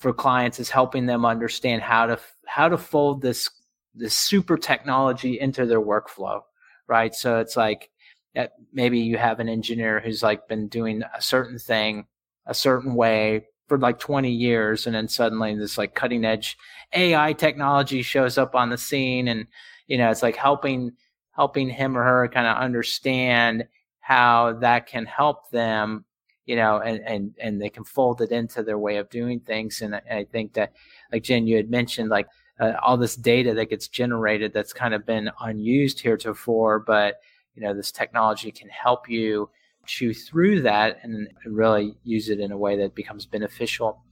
for 0.00 0.12
clients 0.12 0.58
is 0.58 0.70
helping 0.70 1.06
them 1.06 1.24
understand 1.24 1.82
how 1.82 2.06
to 2.06 2.18
how 2.46 2.68
to 2.68 2.76
fold 2.76 3.22
this 3.22 3.48
this 3.94 4.16
super 4.16 4.58
technology 4.58 5.38
into 5.38 5.64
their 5.66 5.80
workflow 5.80 6.42
right? 6.90 7.14
So 7.14 7.38
it's 7.38 7.56
like 7.56 7.88
eh, 8.34 8.48
maybe 8.72 8.98
you 8.98 9.16
have 9.16 9.40
an 9.40 9.48
engineer 9.48 10.00
who's 10.00 10.22
like 10.22 10.48
been 10.48 10.68
doing 10.68 11.02
a 11.16 11.22
certain 11.22 11.58
thing 11.58 12.06
a 12.46 12.52
certain 12.52 12.94
way 12.94 13.46
for 13.68 13.78
like 13.78 14.00
20 14.00 14.30
years 14.30 14.86
and 14.86 14.94
then 14.94 15.06
suddenly 15.06 15.54
this 15.56 15.78
like 15.78 15.94
cutting 15.94 16.24
edge 16.24 16.56
ai 16.92 17.32
technology 17.34 18.02
shows 18.02 18.36
up 18.36 18.56
on 18.56 18.70
the 18.70 18.78
scene 18.78 19.28
and 19.28 19.46
you 19.86 19.96
know 19.96 20.10
it's 20.10 20.22
like 20.22 20.34
helping 20.34 20.90
helping 21.32 21.68
him 21.68 21.96
or 21.96 22.02
her 22.02 22.26
kind 22.28 22.48
of 22.48 22.56
understand 22.56 23.64
how 24.00 24.54
that 24.54 24.86
can 24.86 25.06
help 25.06 25.50
them 25.50 26.04
you 26.50 26.56
know, 26.56 26.80
and, 26.80 27.00
and, 27.06 27.32
and 27.38 27.62
they 27.62 27.68
can 27.68 27.84
fold 27.84 28.20
it 28.20 28.32
into 28.32 28.64
their 28.64 28.76
way 28.76 28.96
of 28.96 29.08
doing 29.08 29.38
things. 29.38 29.82
And 29.82 29.94
I, 29.94 30.02
I 30.10 30.24
think 30.24 30.54
that, 30.54 30.72
like 31.12 31.22
Jen, 31.22 31.46
you 31.46 31.54
had 31.54 31.70
mentioned, 31.70 32.10
like 32.10 32.26
uh, 32.58 32.72
all 32.82 32.96
this 32.96 33.14
data 33.14 33.54
that 33.54 33.70
gets 33.70 33.86
generated 33.86 34.52
that's 34.52 34.72
kind 34.72 34.92
of 34.92 35.06
been 35.06 35.30
unused 35.42 36.00
heretofore, 36.00 36.80
but, 36.80 37.20
you 37.54 37.62
know, 37.62 37.72
this 37.72 37.92
technology 37.92 38.50
can 38.50 38.68
help 38.68 39.08
you 39.08 39.48
chew 39.86 40.12
through 40.12 40.62
that 40.62 40.98
and 41.04 41.28
really 41.46 41.94
use 42.02 42.30
it 42.30 42.40
in 42.40 42.50
a 42.50 42.58
way 42.58 42.76
that 42.78 42.96
becomes 42.96 43.26
beneficial. 43.26 44.02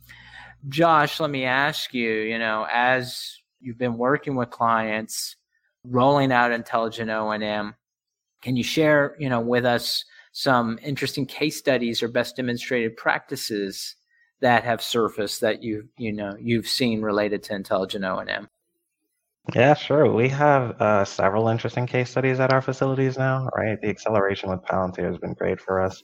Josh, 0.69 1.19
let 1.19 1.31
me 1.31 1.45
ask 1.45 1.93
you, 1.93 2.09
you 2.09 2.39
know, 2.39 2.69
as 2.73 3.37
you've 3.61 3.79
been 3.79 3.99
working 3.99 4.37
with 4.37 4.51
clients, 4.51 5.35
rolling 5.83 6.31
out 6.31 6.53
intelligent 6.53 7.11
O&M, 7.11 7.75
can 8.43 8.55
you 8.55 8.63
share, 8.63 9.17
you 9.19 9.29
know, 9.29 9.41
with 9.41 9.65
us 9.65 10.05
some 10.39 10.79
interesting 10.85 11.27
case 11.27 11.57
studies 11.57 12.01
or 12.01 12.07
best 12.07 12.37
demonstrated 12.37 12.97
practices 12.97 13.97
that 14.41 14.63
have 14.63 14.81
surfaced 14.81 15.41
that 15.41 15.65
you 15.65 15.89
you 15.97 16.13
know 16.13 16.37
you've 16.41 16.69
seen 16.69 17.03
related 17.03 17.43
to 17.43 17.57
intelligent 17.57 18.05
O&M? 18.05 18.49
Yeah, 19.53 19.75
sure. 19.75 20.13
We 20.13 20.29
have 20.29 20.81
uh, 20.81 21.05
several 21.05 21.49
interesting 21.49 21.87
case 21.87 22.11
studies 22.11 22.39
at 22.39 22.53
our 22.53 22.63
facilities 22.63 23.19
now, 23.19 23.49
right? 23.57 23.81
The 23.81 23.89
acceleration 23.89 24.49
with 24.51 24.61
Palantir 24.61 25.09
has 25.09 25.19
been 25.19 25.35
great 25.35 25.61
for 25.61 25.83
us, 25.83 26.01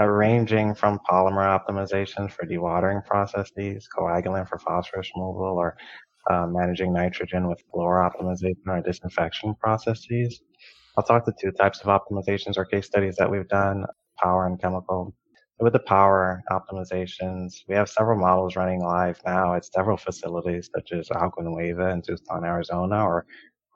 uh, 0.00 0.04
ranging 0.04 0.76
from 0.76 1.00
polymer 1.10 1.58
optimizations 1.58 2.30
for 2.30 2.46
dewatering 2.46 3.04
processes, 3.04 3.88
coagulant 3.98 4.48
for 4.48 4.58
phosphorus 4.60 5.10
removal, 5.16 5.58
or 5.58 5.76
uh, 6.30 6.46
managing 6.46 6.92
nitrogen 6.92 7.48
with 7.48 7.60
fluor 7.74 8.08
optimization 8.08 8.68
or 8.68 8.80
disinfection 8.82 9.56
processes. 9.56 10.40
I'll 10.96 11.04
talk 11.04 11.24
to 11.24 11.32
two 11.40 11.50
types 11.50 11.80
of 11.80 11.86
optimizations 11.86 12.56
or 12.56 12.64
case 12.64 12.86
studies 12.86 13.16
that 13.16 13.28
we've 13.28 13.48
done, 13.48 13.84
power 14.22 14.46
and 14.46 14.60
chemical. 14.60 15.12
With 15.58 15.72
the 15.72 15.80
power 15.80 16.42
optimizations, 16.50 17.54
we 17.68 17.74
have 17.74 17.88
several 17.88 18.18
models 18.18 18.54
running 18.54 18.80
live 18.80 19.20
now 19.26 19.54
at 19.54 19.64
several 19.64 19.96
facilities 19.96 20.70
such 20.72 20.92
as 20.92 21.10
Agua 21.10 21.42
Nueva 21.44 21.90
in 21.90 22.02
Tucson, 22.02 22.44
Arizona, 22.44 23.04
or 23.04 23.26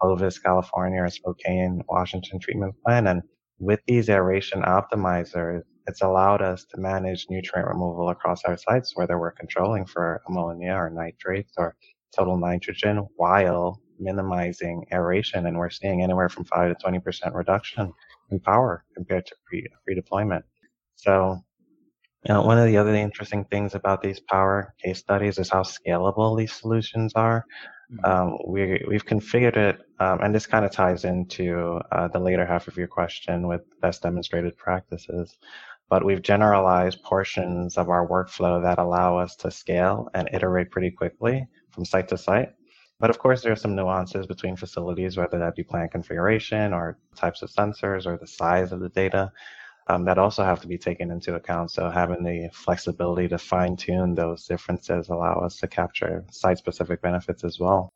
Clovis, 0.01 0.39
California, 0.39 1.03
or 1.03 1.09
Spokane, 1.09 1.83
Washington 1.89 2.39
treatment 2.39 2.75
plant. 2.85 3.09
And 3.09 3.23
with 3.59 3.81
these 3.89 4.09
aeration 4.09 4.63
optimizers, 4.63 5.63
it's 5.89 6.03
allowed 6.03 6.43
us 6.43 6.67
to 6.67 6.81
manage 6.81 7.27
nutrient 7.31 7.69
removal 7.69 8.11
across 8.11 8.45
our 8.45 8.57
sites, 8.57 8.97
whether 8.97 9.19
we're 9.19 9.33
controlling 9.33 9.87
for 9.87 10.23
ammonia 10.29 10.73
or 10.75 10.91
nitrates 10.91 11.55
or 11.57 11.75
total 12.15 12.37
nitrogen 12.37 13.07
while 13.17 13.81
minimizing 13.99 14.87
aeration. 14.93 15.47
And 15.47 15.57
we're 15.57 15.71
seeing 15.71 16.03
anywhere 16.03 16.29
from 16.29 16.45
5 16.45 16.77
to 16.77 16.85
20% 16.85 17.35
reduction 17.35 17.93
in 18.31 18.41
power 18.41 18.85
compared 18.95 19.27
to 19.27 19.35
pre, 19.47 19.67
pre-deployment. 19.85 20.45
So 20.97 21.43
you 22.25 22.35
know, 22.35 22.43
one 22.43 22.59
of 22.59 22.67
the 22.67 22.77
other 22.77 22.95
interesting 22.95 23.45
things 23.45 23.75
about 23.75 24.03
these 24.03 24.19
power 24.19 24.75
case 24.83 24.99
studies 24.99 25.39
is 25.39 25.51
how 25.51 25.63
scalable 25.63 26.37
these 26.37 26.53
solutions 26.53 27.13
are. 27.15 27.45
Mm-hmm. 27.93 28.05
Um, 28.05 28.39
we, 28.47 28.85
we've 28.89 29.07
configured 29.07 29.57
it, 29.57 29.81
um, 30.01 30.21
and 30.21 30.35
this 30.35 30.47
kind 30.47 30.65
of 30.65 30.73
ties 30.73 31.05
into 31.05 31.81
uh, 31.93 32.09
the 32.09 32.19
later 32.19 32.45
half 32.45 32.69
of 32.69 32.77
your 32.77 32.89
question 32.89 33.47
with 33.47 33.63
best 33.81 34.03
demonstrated 34.03 34.57
practices. 34.57 35.39
But 35.89 36.05
we've 36.05 36.21
generalized 36.21 37.03
portions 37.03 37.79
of 37.79 37.89
our 37.89 38.07
workflow 38.07 38.63
that 38.63 38.79
allow 38.79 39.17
us 39.17 39.37
to 39.37 39.51
scale 39.51 40.09
and 40.13 40.29
iterate 40.33 40.71
pretty 40.71 40.91
quickly 40.91 41.47
from 41.71 41.87
site 41.87 42.09
to 42.09 42.19
site. 42.19 42.53
But 43.01 43.11
of 43.11 43.19
course, 43.19 43.43
there 43.43 43.53
are 43.53 43.57
some 43.57 43.77
nuances 43.77 44.27
between 44.27 44.57
facilities, 44.57 45.17
whether 45.17 45.39
that 45.39 45.55
be 45.55 45.63
plant 45.63 45.93
configuration 45.93 46.73
or 46.73 46.99
types 47.15 47.43
of 47.43 47.51
sensors 47.51 48.07
or 48.07 48.17
the 48.17 48.27
size 48.27 48.73
of 48.73 48.81
the 48.81 48.89
data 48.89 49.33
um, 49.89 50.05
that 50.05 50.19
also 50.19 50.45
have 50.45 50.61
to 50.61 50.67
be 50.69 50.79
taken 50.79 51.11
into 51.11 51.35
account. 51.35 51.71
So 51.71 51.91
having 51.91 52.23
the 52.23 52.51
flexibility 52.53 53.29
to 53.29 53.39
fine 53.39 53.77
tune 53.77 54.15
those 54.15 54.47
differences 54.47 55.09
allow 55.09 55.41
us 55.41 55.57
to 55.59 55.69
capture 55.69 56.25
site 56.31 56.59
specific 56.59 57.01
benefits 57.01 57.45
as 57.45 57.59
well. 57.59 57.93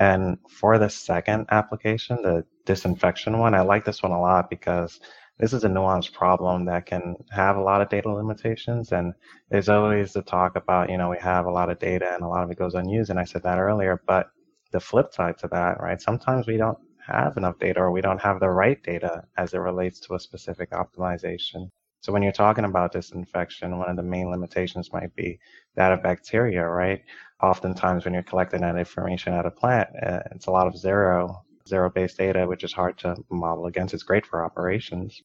And 0.00 0.38
for 0.48 0.78
the 0.78 0.88
second 0.88 1.46
application, 1.50 2.22
the 2.22 2.44
disinfection 2.64 3.38
one, 3.38 3.54
I 3.54 3.60
like 3.60 3.84
this 3.84 4.02
one 4.02 4.12
a 4.12 4.20
lot 4.20 4.50
because 4.50 5.00
this 5.38 5.52
is 5.52 5.64
a 5.64 5.68
nuanced 5.68 6.12
problem 6.12 6.64
that 6.64 6.86
can 6.86 7.16
have 7.30 7.56
a 7.56 7.62
lot 7.62 7.80
of 7.80 7.88
data 7.88 8.10
limitations. 8.12 8.92
And 8.92 9.14
there's 9.50 9.68
always 9.68 10.12
the 10.12 10.22
talk 10.22 10.56
about, 10.56 10.90
you 10.90 10.96
know, 10.96 11.10
we 11.10 11.18
have 11.18 11.46
a 11.46 11.50
lot 11.50 11.70
of 11.70 11.78
data 11.78 12.12
and 12.14 12.22
a 12.22 12.28
lot 12.28 12.44
of 12.44 12.50
it 12.50 12.58
goes 12.58 12.74
unused. 12.74 13.10
And 13.10 13.20
I 13.20 13.24
said 13.24 13.42
that 13.42 13.58
earlier, 13.58 14.00
but 14.06 14.30
the 14.74 14.80
flip 14.80 15.14
side 15.14 15.38
to 15.38 15.48
that, 15.48 15.80
right? 15.80 16.02
Sometimes 16.02 16.48
we 16.48 16.56
don't 16.56 16.78
have 17.06 17.36
enough 17.36 17.58
data 17.60 17.78
or 17.80 17.92
we 17.92 18.00
don't 18.00 18.20
have 18.20 18.40
the 18.40 18.50
right 18.50 18.82
data 18.82 19.24
as 19.36 19.54
it 19.54 19.58
relates 19.58 20.00
to 20.00 20.14
a 20.14 20.18
specific 20.18 20.70
optimization. 20.72 21.68
So 22.00 22.12
when 22.12 22.24
you're 22.24 22.32
talking 22.32 22.64
about 22.64 22.92
disinfection, 22.92 23.78
one 23.78 23.88
of 23.88 23.96
the 23.96 24.02
main 24.02 24.30
limitations 24.30 24.92
might 24.92 25.14
be 25.14 25.38
that 25.76 25.92
of 25.92 26.02
bacteria, 26.02 26.66
right? 26.66 27.02
Oftentimes 27.40 28.04
when 28.04 28.14
you're 28.14 28.24
collecting 28.24 28.62
that 28.62 28.76
information 28.76 29.32
at 29.32 29.46
a 29.46 29.50
plant, 29.50 29.88
uh, 30.04 30.20
it's 30.32 30.48
a 30.48 30.50
lot 30.50 30.66
of 30.66 30.76
zero, 30.76 31.44
zero-based 31.68 32.18
data, 32.18 32.44
which 32.44 32.64
is 32.64 32.72
hard 32.72 32.98
to 32.98 33.14
model 33.30 33.66
against. 33.66 33.94
It's 33.94 34.02
great 34.02 34.26
for 34.26 34.44
operations. 34.44 35.22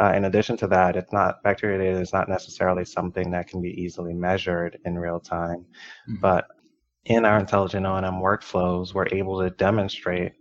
Uh, 0.00 0.12
in 0.16 0.24
addition 0.24 0.56
to 0.56 0.66
that, 0.66 0.96
it's 0.96 1.12
not 1.12 1.42
bacteria 1.44 1.78
data 1.78 2.00
is 2.00 2.12
not 2.12 2.28
necessarily 2.28 2.84
something 2.84 3.30
that 3.30 3.46
can 3.46 3.62
be 3.62 3.80
easily 3.80 4.12
measured 4.12 4.78
in 4.84 4.98
real 4.98 5.20
time, 5.20 5.64
mm-hmm. 6.08 6.16
but 6.20 6.48
in 7.08 7.24
our 7.24 7.38
intelligent 7.38 7.86
O&M 7.86 8.04
workflows, 8.04 8.94
we're 8.94 9.08
able 9.12 9.40
to 9.40 9.50
demonstrate 9.50 10.32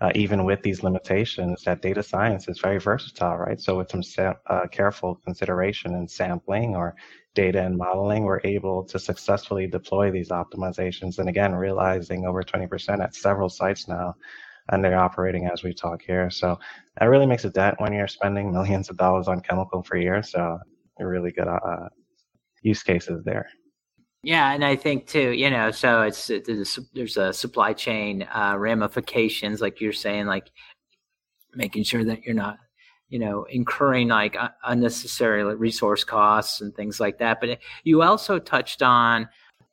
uh, 0.00 0.10
even 0.14 0.44
with 0.44 0.60
these 0.62 0.82
limitations, 0.82 1.62
that 1.64 1.80
data 1.80 2.02
science 2.02 2.48
is 2.48 2.58
very 2.60 2.78
versatile, 2.78 3.38
right? 3.38 3.58
So 3.58 3.78
with 3.78 3.90
some 3.90 4.02
sa- 4.02 4.34
uh, 4.46 4.66
careful 4.66 5.14
consideration 5.24 5.94
and 5.94 6.10
sampling 6.10 6.76
or 6.76 6.96
data 7.34 7.62
and 7.62 7.78
modeling, 7.78 8.24
we're 8.24 8.42
able 8.44 8.84
to 8.84 8.98
successfully 8.98 9.66
deploy 9.66 10.10
these 10.10 10.28
optimizations. 10.28 11.18
And 11.18 11.30
again, 11.30 11.54
realizing 11.54 12.26
over 12.26 12.42
20% 12.42 13.02
at 13.02 13.14
several 13.14 13.48
sites 13.48 13.88
now, 13.88 14.16
and 14.68 14.84
they're 14.84 14.98
operating 14.98 15.46
as 15.46 15.62
we 15.62 15.72
talk 15.72 16.02
here. 16.02 16.28
So 16.28 16.58
that 16.98 17.06
really 17.06 17.26
makes 17.26 17.44
a 17.46 17.50
dent 17.50 17.80
when 17.80 17.94
you're 17.94 18.08
spending 18.08 18.52
millions 18.58 18.90
of 18.90 18.98
dollars 18.98 19.28
on 19.28 19.40
chemical 19.40 19.82
per 19.82 19.96
year. 19.96 20.22
So 20.22 20.58
really 20.98 21.32
good 21.32 21.48
uh, 21.48 21.88
use 22.60 22.82
cases 22.82 23.24
there. 23.24 23.48
Yeah, 24.26 24.50
and 24.54 24.64
I 24.64 24.74
think 24.74 25.06
too, 25.06 25.30
you 25.30 25.48
know, 25.50 25.70
so 25.70 26.02
it's 26.02 26.26
there's 26.26 27.16
a 27.16 27.32
supply 27.32 27.72
chain 27.72 28.26
uh, 28.34 28.56
ramifications, 28.58 29.60
like 29.60 29.80
you're 29.80 29.92
saying, 29.92 30.26
like 30.26 30.50
making 31.54 31.84
sure 31.84 32.02
that 32.02 32.24
you're 32.24 32.34
not, 32.34 32.58
you 33.08 33.20
know, 33.20 33.44
incurring 33.44 34.08
like 34.08 34.36
unnecessary 34.64 35.44
resource 35.54 36.02
costs 36.02 36.60
and 36.60 36.74
things 36.74 36.98
like 36.98 37.18
that. 37.18 37.40
But 37.40 37.60
you 37.84 38.02
also 38.02 38.40
touched 38.40 38.82
on 38.82 39.28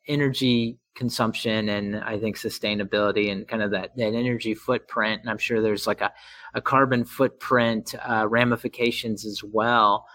energy 0.06 0.78
consumption 0.94 1.70
and 1.70 1.96
I 1.96 2.16
think 2.16 2.36
sustainability 2.36 3.32
and 3.32 3.48
kind 3.48 3.60
of 3.60 3.72
that, 3.72 3.96
that 3.96 4.14
energy 4.14 4.54
footprint. 4.54 5.20
And 5.22 5.30
I'm 5.30 5.38
sure 5.38 5.60
there's 5.60 5.88
like 5.88 6.00
a, 6.00 6.12
a 6.54 6.60
carbon 6.60 7.04
footprint 7.04 7.96
uh, 8.08 8.28
ramifications 8.28 9.26
as 9.26 9.42
well, 9.42 10.06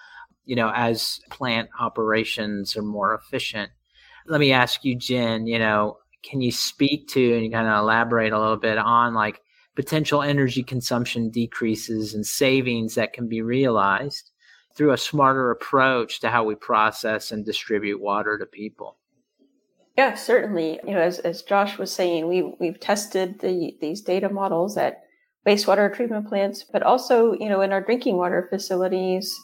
you 0.45 0.55
know, 0.55 0.71
as 0.73 1.19
plant 1.29 1.69
operations 1.77 2.77
are 2.77 2.81
more 2.81 3.13
efficient 3.15 3.71
let 4.29 4.39
me 4.39 4.53
ask 4.53 4.85
you, 4.85 4.95
Jen, 4.95 5.47
you 5.47 5.59
know, 5.59 5.97
can 6.23 6.39
you 6.39 6.51
speak 6.51 7.07
to 7.09 7.37
and 7.37 7.51
kind 7.51 7.67
of 7.67 7.79
elaborate 7.79 8.31
a 8.31 8.39
little 8.39 8.57
bit 8.57 8.77
on 8.77 9.13
like 9.13 9.41
potential 9.75 10.21
energy 10.21 10.61
consumption 10.61 11.29
decreases 11.29 12.13
and 12.13 12.25
savings 12.25 12.95
that 12.95 13.13
can 13.13 13.27
be 13.27 13.41
realized 13.41 14.31
through 14.75 14.91
a 14.91 14.97
smarter 14.97 15.51
approach 15.51 16.19
to 16.19 16.29
how 16.29 16.43
we 16.43 16.55
process 16.55 17.31
and 17.31 17.45
distribute 17.45 18.01
water 18.01 18.37
to 18.37 18.45
people? 18.45 18.97
Yeah, 19.97 20.13
certainly. 20.15 20.79
You 20.85 20.93
know, 20.93 21.01
as, 21.01 21.19
as 21.19 21.41
Josh 21.41 21.77
was 21.77 21.91
saying, 21.91 22.27
we 22.27 22.53
we've 22.59 22.79
tested 22.79 23.39
the 23.39 23.75
these 23.81 24.01
data 24.01 24.29
models 24.29 24.77
at 24.77 25.01
wastewater 25.45 25.93
treatment 25.93 26.27
plants, 26.27 26.63
but 26.63 26.83
also, 26.83 27.33
you 27.33 27.49
know, 27.49 27.61
in 27.61 27.71
our 27.71 27.81
drinking 27.81 28.17
water 28.17 28.47
facilities, 28.49 29.35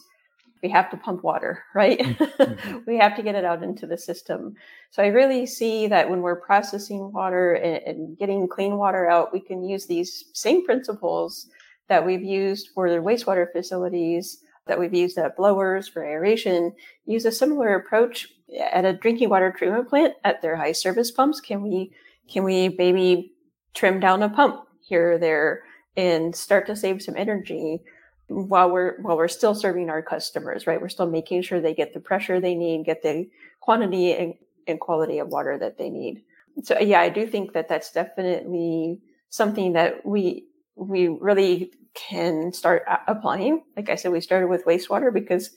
we 0.62 0.70
have 0.70 0.90
to 0.92 0.98
pump 0.98 1.24
water, 1.24 1.64
right? 1.76 2.00
Mm-hmm. 2.00 2.80
we 2.88 2.98
have 2.98 3.16
to 3.16 3.24
get 3.24 3.36
it 3.36 3.46
out 3.46 3.64
into 3.64 3.86
the 3.86 3.98
system. 3.98 4.56
So 4.92 5.04
I 5.04 5.08
really 5.08 5.46
see 5.46 5.88
that 5.88 6.10
when 6.10 6.22
we're 6.22 6.40
processing 6.40 7.12
water 7.12 7.54
and, 7.54 7.84
and, 7.86 8.18
getting 8.18 8.48
clean 8.48 8.78
water 8.78 9.10
out, 9.10 9.34
we 9.34 9.40
can 9.40 9.64
use 9.64 9.86
these 9.86 10.26
same 10.34 10.66
principles 10.66 11.48
that 11.88 12.06
we've 12.06 12.24
used 12.24 12.70
for 12.74 12.90
the 12.90 12.98
wastewater 12.98 13.52
facilities, 13.52 14.44
that 14.68 14.80
we've 14.80 14.94
used 14.94 15.18
at 15.18 15.36
blowers 15.36 15.88
for 15.88 16.04
aeration, 16.04 16.74
use 17.06 17.26
a 17.26 17.32
similar 17.32 17.76
approach 17.76 18.28
at 18.72 18.86
a 18.86 18.94
drinking 18.94 19.30
water 19.30 19.54
treatment 19.56 19.88
plant 19.88 20.14
at 20.24 20.42
their 20.42 20.56
high 20.56 20.72
service 20.72 21.12
pumps. 21.12 21.40
Can 21.40 21.62
we, 21.62 21.92
can 22.28 22.44
we 22.44 22.70
maybe 22.70 23.34
trim 23.74 24.00
down 24.00 24.24
a 24.24 24.30
pump 24.30 24.66
here 24.82 25.14
or 25.14 25.18
there 25.18 25.64
and 25.96 26.36
start 26.36 26.66
to 26.68 26.76
save 26.76 27.02
some 27.02 27.16
energy? 27.16 27.82
While 28.27 28.72
we're 28.72 29.00
while 29.01 29.17
we're 29.17 29.27
still 29.27 29.53
serving 29.53 29.89
our 29.89 30.01
customers 30.01 30.65
right? 30.65 30.82
We're 30.82 30.89
still 30.89 31.10
making 31.10 31.44
sure 31.44 31.62
they 31.62 31.74
get 31.74 31.94
the 31.94 32.00
pressure 32.00 32.39
they 32.39 32.55
need 32.55 32.86
get 32.86 33.03
the 33.03 33.29
quantity 33.60 34.13
and, 34.13 34.34
and 34.67 34.79
quality 34.79 35.20
of 35.20 35.27
water 35.29 35.58
that 35.58 35.77
they 35.77 35.89
need. 35.89 36.24
So 36.63 36.79
yeah 36.79 37.01
i 37.01 37.10
do 37.10 37.27
think 37.27 37.53
that 37.53 37.67
that's 37.67 37.91
definitely 37.91 39.00
something 39.29 39.74
that 39.74 40.05
we 40.05 40.48
we 40.75 41.08
really 41.08 41.72
can 41.94 42.51
start 42.51 42.84
applying. 43.08 43.63
Like 43.77 43.89
i 43.89 43.96
said 43.96 44.12
we 44.12 44.22
started 44.22 44.48
with 44.48 44.65
wastewater 44.65 45.13
because 45.13 45.51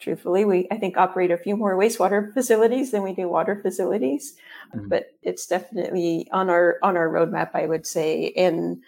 truthfully 0.00 0.44
we 0.44 0.68
i 0.70 0.76
think 0.76 0.96
operate 0.96 1.32
a 1.32 1.36
few 1.36 1.56
more 1.56 1.76
wastewater 1.76 2.32
facilities 2.34 2.92
than 2.92 3.02
we 3.02 3.14
do 3.14 3.28
water 3.28 3.58
facilities. 3.60 4.36
Mm-hmm. 4.74 4.88
but 4.88 5.06
it's 5.22 5.46
definitely 5.46 6.28
on 6.30 6.50
our 6.50 6.78
on 6.82 6.96
our 6.96 7.08
roadmap 7.08 7.50
i 7.54 7.66
would 7.66 7.86
say. 7.86 8.32
And 8.36 8.82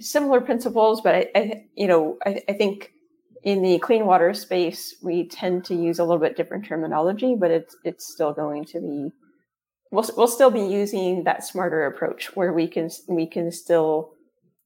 similar 0.00 0.40
principles, 0.40 1.00
but 1.00 1.14
I, 1.14 1.26
I 1.34 1.64
you 1.74 1.86
know, 1.86 2.18
I, 2.24 2.42
I, 2.48 2.52
think 2.52 2.92
in 3.42 3.62
the 3.62 3.78
clean 3.78 4.06
water 4.06 4.34
space, 4.34 4.94
we 5.02 5.28
tend 5.28 5.64
to 5.66 5.74
use 5.74 5.98
a 5.98 6.04
little 6.04 6.20
bit 6.20 6.36
different 6.36 6.66
terminology, 6.66 7.34
but 7.38 7.50
it's 7.50 7.76
it's 7.84 8.12
still 8.12 8.32
going 8.32 8.64
to 8.66 8.80
be 8.80 9.12
we'll 9.90 10.08
we'll 10.16 10.28
still 10.28 10.50
be 10.50 10.60
using 10.60 11.24
that 11.24 11.44
smarter 11.44 11.86
approach 11.86 12.34
where 12.36 12.52
we 12.52 12.66
can 12.66 12.90
we 13.08 13.26
can 13.26 13.50
still, 13.50 14.12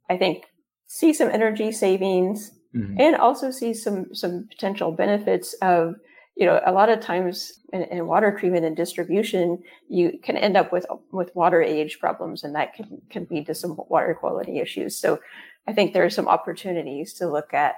I 0.08 0.16
think, 0.16 0.44
see 0.86 1.12
some 1.12 1.30
energy 1.30 1.72
savings 1.72 2.52
mm-hmm. 2.74 3.00
and 3.00 3.16
also 3.16 3.50
see 3.50 3.74
some 3.74 4.14
some 4.14 4.48
potential 4.50 4.92
benefits 4.92 5.54
of 5.62 5.94
you 6.40 6.46
know, 6.46 6.58
a 6.64 6.72
lot 6.72 6.88
of 6.88 7.00
times 7.00 7.60
in, 7.70 7.82
in, 7.82 8.06
water 8.06 8.34
treatment 8.36 8.64
and 8.64 8.74
distribution, 8.74 9.62
you 9.88 10.18
can 10.22 10.38
end 10.38 10.56
up 10.56 10.72
with 10.72 10.86
with 11.12 11.36
water 11.36 11.62
age 11.62 12.00
problems, 12.00 12.42
and 12.42 12.54
that 12.54 12.72
can 12.72 13.02
can 13.10 13.26
lead 13.30 13.46
to 13.46 13.54
some 13.54 13.78
water 13.90 14.16
quality 14.18 14.58
issues. 14.58 14.96
So, 14.96 15.20
I 15.68 15.74
think 15.74 15.92
there 15.92 16.04
are 16.04 16.10
some 16.10 16.28
opportunities 16.28 17.12
to 17.14 17.28
look 17.28 17.52
at 17.52 17.74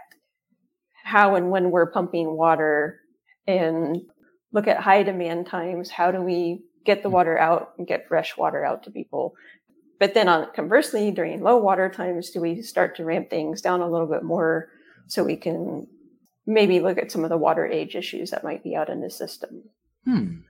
how 1.02 1.34
and 1.34 1.50
when 1.50 1.72
we're 1.72 1.90
pumping 1.90 2.36
water, 2.36 3.00
and 3.48 4.02
look 4.52 4.68
at 4.68 4.78
high 4.78 5.02
demand 5.02 5.48
times. 5.48 5.90
How 5.90 6.12
do 6.12 6.22
we 6.22 6.62
get 6.84 7.02
the 7.02 7.10
water 7.10 7.36
out 7.36 7.72
and 7.78 7.86
get 7.86 8.06
fresh 8.06 8.36
water 8.36 8.64
out 8.64 8.84
to 8.84 8.92
people? 8.92 9.34
But 9.98 10.14
then, 10.14 10.28
on 10.28 10.52
conversely, 10.54 11.10
during 11.10 11.42
low 11.42 11.56
water 11.56 11.90
times, 11.90 12.30
do 12.30 12.40
we 12.40 12.62
start 12.62 12.94
to 12.96 13.04
ramp 13.04 13.28
things 13.28 13.60
down 13.60 13.80
a 13.80 13.90
little 13.90 14.06
bit 14.06 14.22
more 14.22 14.68
so 15.08 15.24
we 15.24 15.36
can 15.36 15.88
maybe 16.46 16.80
look 16.80 16.98
at 16.98 17.12
some 17.12 17.24
of 17.24 17.30
the 17.30 17.36
water 17.36 17.66
age 17.66 17.94
issues 17.94 18.30
that 18.30 18.44
might 18.44 18.62
be 18.62 18.74
out 18.74 18.88
in 18.88 19.00
the 19.00 19.10
system. 19.10 19.62
Hmm. 20.04 20.40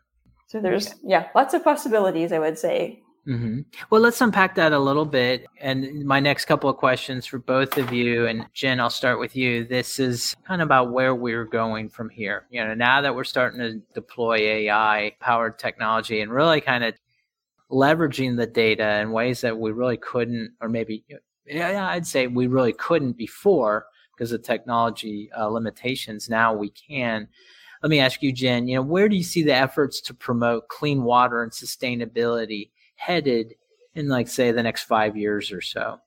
So 0.49 0.61
there's 0.61 0.95
yeah, 1.03 1.29
lots 1.35 1.55
of 1.55 1.65
possibilities. 1.65 2.33
I 2.33 2.39
would 2.39 2.59
say. 2.59 3.03
Mm-hmm. 3.27 3.61
Well, 3.91 4.01
let's 4.01 4.21
unpack 4.21 4.57
that 4.57 4.73
a 4.73 4.79
little 4.79 5.05
bit. 5.05 5.47
And 5.61 6.05
my 6.05 6.19
next 6.19 6.47
couple 6.47 6.69
of 6.69 6.77
questions 6.77 7.25
for 7.25 7.39
both 7.39 7.79
of 7.79 7.93
you, 7.93 8.27
and 8.27 8.47
Jen, 8.53 8.81
I'll 8.81 8.91
start 8.91 9.21
with 9.21 9.37
you. 9.37 9.65
This 9.65 10.01
is 10.01 10.35
kind 10.45 10.61
of 10.61 10.67
about 10.67 10.93
where 10.93 11.15
we're 11.15 11.45
going 11.45 11.89
from 11.89 12.09
here. 12.09 12.47
You 12.51 12.65
know, 12.65 12.75
now 12.75 13.01
that 13.01 13.15
we're 13.15 13.23
starting 13.23 13.61
to 13.61 13.81
deploy 13.95 14.39
AI 14.39 15.13
powered 15.21 15.59
technology 15.59 16.21
and 16.21 16.33
really 16.33 16.61
kind 16.61 16.83
of 16.83 16.95
leveraging 17.71 18.37
the 18.37 18.47
data 18.47 18.99
in 19.01 19.13
ways 19.13 19.41
that 19.43 19.57
we 19.57 19.71
really 19.71 19.97
couldn't, 19.97 20.55
or 20.61 20.69
maybe, 20.69 21.05
yeah, 21.47 21.89
I'd 21.91 22.07
say 22.07 22.27
we 22.27 22.49
really 22.49 22.73
couldn't 22.73 23.13
before 23.13 23.87
because 24.23 24.31
of 24.31 24.41
technology 24.41 25.29
uh, 25.37 25.49
limitations. 25.49 26.31
Now 26.31 26.55
we 26.55 26.71
can. 26.71 27.27
Let 27.83 27.91
me 27.91 27.99
ask 27.99 28.23
you, 28.23 28.31
Jen. 28.31 28.69
You 28.69 28.77
know, 28.77 28.83
where 28.83 29.09
do 29.09 29.17
you 29.17 29.25
see 29.25 29.43
the 29.43 29.53
efforts 29.53 30.01
to 30.03 30.15
promote 30.15 30.69
clean 30.69 31.03
water 31.03 31.43
and 31.43 31.51
sustainability 31.51 32.71
headed 32.95 33.57
in, 33.97 34.07
like, 34.07 34.29
say, 34.29 34.53
the 34.53 34.63
next 34.63 34.85
five 34.85 35.17
years 35.17 35.51
or 35.51 35.61
so? 35.61 35.99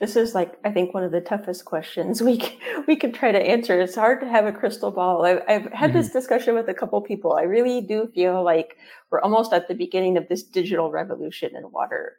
This 0.00 0.16
is 0.16 0.34
like 0.34 0.54
I 0.64 0.70
think 0.70 0.94
one 0.94 1.04
of 1.04 1.12
the 1.12 1.20
toughest 1.20 1.66
questions 1.66 2.22
we 2.28 2.40
we 2.86 2.96
can 2.96 3.12
try 3.12 3.30
to 3.30 3.38
answer. 3.38 3.78
It's 3.78 3.94
hard 3.94 4.20
to 4.20 4.28
have 4.28 4.46
a 4.46 4.52
crystal 4.52 4.90
ball. 4.90 5.26
I've, 5.26 5.42
I've 5.46 5.72
had 5.74 5.90
mm-hmm. 5.90 5.98
this 5.98 6.10
discussion 6.10 6.54
with 6.54 6.70
a 6.70 6.74
couple 6.74 6.98
people. 7.02 7.34
I 7.34 7.42
really 7.42 7.82
do 7.82 8.10
feel 8.14 8.42
like 8.42 8.78
we're 9.10 9.20
almost 9.20 9.52
at 9.52 9.68
the 9.68 9.74
beginning 9.74 10.16
of 10.16 10.28
this 10.28 10.42
digital 10.42 10.90
revolution 10.90 11.54
in 11.54 11.70
water 11.72 12.16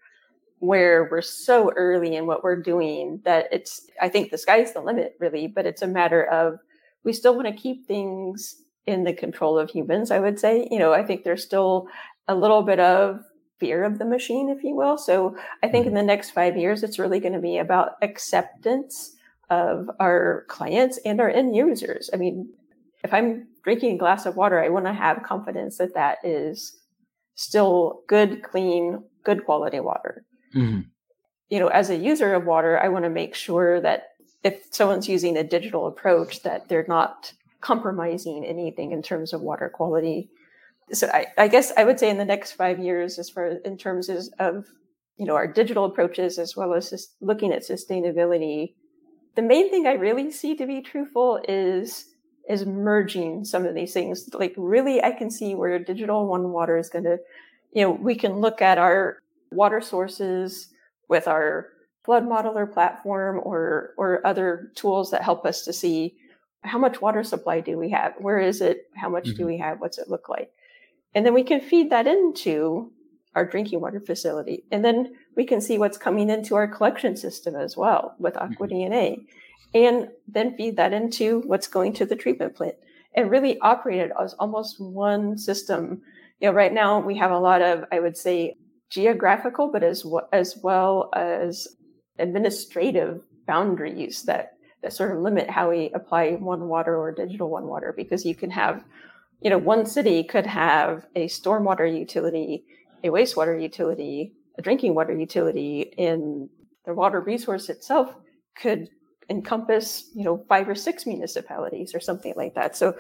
where 0.60 1.08
we're 1.12 1.22
so 1.22 1.72
early 1.76 2.16
in 2.16 2.26
what 2.26 2.44
we're 2.44 2.62
doing 2.62 3.22
that 3.24 3.48
it's 3.52 3.88
i 4.02 4.10
think 4.10 4.32
the 4.32 4.38
sky's 4.38 4.74
the 4.74 4.82
limit 4.82 5.16
really 5.20 5.48
but 5.48 5.66
it's 5.66 5.82
a 5.82 5.88
matter 5.88 6.24
of 6.24 6.58
we 7.04 7.14
still 7.14 7.36
want 7.36 7.48
to 7.48 7.54
keep 7.54 7.86
things 7.86 8.56
in 8.86 9.04
the 9.04 9.14
control 9.14 9.58
of 9.58 9.70
humans 9.70 10.12
i 10.12 10.20
would 10.20 10.40
say. 10.40 10.68
You 10.72 10.80
know 10.80 10.94
i 10.94 11.04
think 11.04 11.24
there's 11.24 11.44
still 11.44 11.88
a 12.28 12.36
little 12.36 12.64
bit 12.64 12.80
of 12.80 13.22
fear 13.60 13.84
of 13.84 13.98
the 13.98 14.06
machine 14.06 14.50
if 14.50 14.64
you 14.64 14.76
will. 14.76 14.98
So 14.98 15.36
i 15.64 15.68
think 15.68 15.86
in 15.86 15.92
mm-hmm. 15.92 15.98
the 15.98 16.04
next 16.04 16.32
five 16.32 16.58
years 16.58 16.84
it's 16.84 17.00
really 17.00 17.20
going 17.20 17.34
to 17.34 17.40
be 17.40 17.58
about 17.58 17.94
acceptance 18.02 19.14
of 19.50 19.90
our 20.00 20.46
clients 20.50 21.00
and 21.06 21.22
our 21.22 21.30
end 21.30 21.56
users. 21.56 22.10
I 22.14 22.18
mean 22.18 22.50
if 23.04 23.14
i'm 23.14 23.48
drinking 23.64 23.96
a 23.96 23.98
glass 23.98 24.26
of 24.26 24.36
water 24.36 24.60
i 24.60 24.70
want 24.70 24.86
to 24.86 24.94
have 24.94 25.24
confidence 25.24 25.78
that 25.78 25.94
that 25.94 26.18
is 26.24 26.78
still 27.36 28.02
good 28.08 28.44
clean 28.44 29.04
good 29.24 29.46
quality 29.46 29.80
water 29.80 30.24
Mm-hmm. 30.56 30.82
You 31.50 31.60
know, 31.60 31.68
as 31.68 31.90
a 31.90 31.96
user 31.96 32.34
of 32.34 32.46
water, 32.46 32.80
I 32.80 32.90
want 32.90 33.06
to 33.06 33.10
make 33.10 33.34
sure 33.36 33.80
that 33.82 34.10
if 34.44 34.64
someone's 34.72 35.08
using 35.08 35.38
a 35.38 35.44
digital 35.44 35.88
approach, 35.88 36.44
that 36.44 36.68
they're 36.68 36.86
not 36.88 37.34
compromising 37.62 38.46
anything 38.46 38.92
in 38.92 39.02
terms 39.02 39.34
of 39.34 39.42
water 39.42 39.70
quality. 39.70 40.30
So 40.92 41.08
I, 41.08 41.28
I 41.38 41.48
guess 41.48 41.72
I 41.76 41.84
would 41.84 42.00
say 42.00 42.10
in 42.10 42.18
the 42.18 42.26
next 42.26 42.54
five 42.54 42.80
years, 42.80 43.20
as 43.20 43.30
far 43.30 43.48
in 43.48 43.78
terms 43.78 44.10
of 44.40 44.66
you 45.18 45.26
know 45.26 45.36
our 45.36 45.48
digital 45.48 45.86
approaches 45.86 46.38
as 46.38 46.56
well 46.56 46.74
as 46.74 46.90
just 46.90 47.16
looking 47.20 47.52
at 47.52 47.64
sustainability, 47.64 48.74
the 49.36 49.42
main 49.42 49.70
thing 49.70 49.88
I 49.88 49.94
really 49.94 50.32
see 50.32 50.56
to 50.56 50.66
be 50.66 50.82
truthful 50.82 51.42
is 51.48 52.06
is 52.48 52.66
merging 52.66 53.44
some 53.44 53.66
of 53.66 53.76
these 53.76 53.94
things. 53.94 54.30
Like 54.34 54.54
really, 54.56 55.04
I 55.04 55.12
can 55.12 55.30
see 55.30 55.56
where 55.56 55.78
digital 55.80 56.28
one 56.28 56.52
water 56.52 56.78
is 56.78 56.90
going 56.90 57.04
to, 57.04 57.18
you 57.74 57.82
know, 57.82 57.92
we 57.92 58.16
can 58.16 58.40
look 58.40 58.62
at 58.62 58.78
our 58.78 59.22
water 59.52 59.82
sources 59.82 60.70
with 61.10 61.28
our 61.28 61.70
flood 62.04 62.24
modeler 62.24 62.72
platform 62.72 63.40
or 63.44 63.94
or 63.98 64.26
other 64.26 64.72
tools 64.76 65.12
that 65.12 65.24
help 65.24 65.46
us 65.46 65.64
to 65.66 65.74
see 65.74 66.16
how 66.64 66.78
much 66.78 67.02
water 67.02 67.24
supply 67.24 67.60
do 67.60 67.78
we 67.78 67.90
have? 67.90 68.14
Where 68.20 68.40
is 68.40 68.62
it? 68.62 68.90
How 68.96 69.10
much 69.10 69.26
mm-hmm. 69.26 69.38
do 69.38 69.46
we 69.46 69.58
have? 69.58 69.80
What's 69.80 69.98
it 69.98 70.10
look 70.10 70.30
like? 70.30 70.52
And 71.14 71.26
then 71.26 71.34
we 71.34 71.44
can 71.44 71.62
feed 71.62 71.90
that 71.92 72.08
into 72.08 72.92
our 73.36 73.46
drinking 73.46 73.82
water 73.82 74.00
facility. 74.00 74.64
And 74.72 74.84
then 74.84 75.16
we 75.36 75.46
can 75.46 75.62
see 75.62 75.78
what's 75.78 75.98
coming 75.98 76.30
into 76.30 76.56
our 76.56 76.68
collection 76.68 77.16
system 77.16 77.56
as 77.56 77.78
well 77.78 78.16
with 78.20 78.36
aqua 78.38 78.68
mm-hmm. 78.68 78.94
dna 78.94 79.26
and 79.74 80.10
then 80.28 80.56
feed 80.56 80.78
that 80.78 80.94
into 80.94 81.42
what's 81.42 81.68
going 81.68 81.94
to 81.94 82.06
the 82.06 82.16
treatment 82.16 82.56
plant 82.56 82.76
and 83.16 83.30
really 83.30 83.60
operate 83.60 84.00
it 84.00 84.12
as 84.22 84.34
almost 84.36 84.80
one 84.80 85.38
system. 85.38 86.02
You 86.40 86.50
know 86.50 86.54
right 86.54 86.74
now 86.74 87.00
we 87.00 87.18
have 87.18 87.32
a 87.32 87.40
lot 87.40 87.62
of 87.62 87.84
i 87.92 88.00
would 88.00 88.16
say 88.16 88.56
geographical, 88.90 89.72
but 89.72 89.84
as 89.84 90.06
well, 90.06 90.28
as 90.32 90.58
well 90.62 91.10
as 91.16 91.68
administrative 92.20 93.22
boundaries 93.46 94.24
that 94.24 94.54
that 94.84 94.94
sort 94.94 95.12
of 95.12 95.24
limit 95.24 95.50
how 95.50 95.72
we 95.72 95.90
apply 95.96 96.32
one 96.34 96.68
water 96.68 96.96
or 96.96 97.12
digital 97.12 97.50
one 97.50 97.68
water. 97.68 97.94
Because 97.96 98.26
you 98.26 98.36
can 98.36 98.52
have 98.52 98.84
you 99.42 99.50
know 99.50 99.58
one 99.58 99.86
city 99.86 100.24
could 100.24 100.46
have 100.46 101.06
a 101.16 101.28
stormwater 101.28 101.88
utility 101.88 102.64
a 103.04 103.10
wastewater 103.10 103.62
utility 103.62 104.34
a 104.58 104.62
drinking 104.62 104.96
water 104.96 105.14
utility 105.14 105.94
and 105.98 106.50
the 106.86 106.94
water 106.94 107.20
resource 107.20 107.70
itself 107.70 108.16
could 108.56 108.90
encompass 109.30 110.10
you 110.16 110.24
know 110.24 110.44
five 110.48 110.68
or 110.68 110.76
six 110.76 111.06
municipalities 111.06 111.94
or 111.94 112.00
something 112.00 112.34
like 112.36 112.56
that. 112.56 112.76
So 112.76 112.96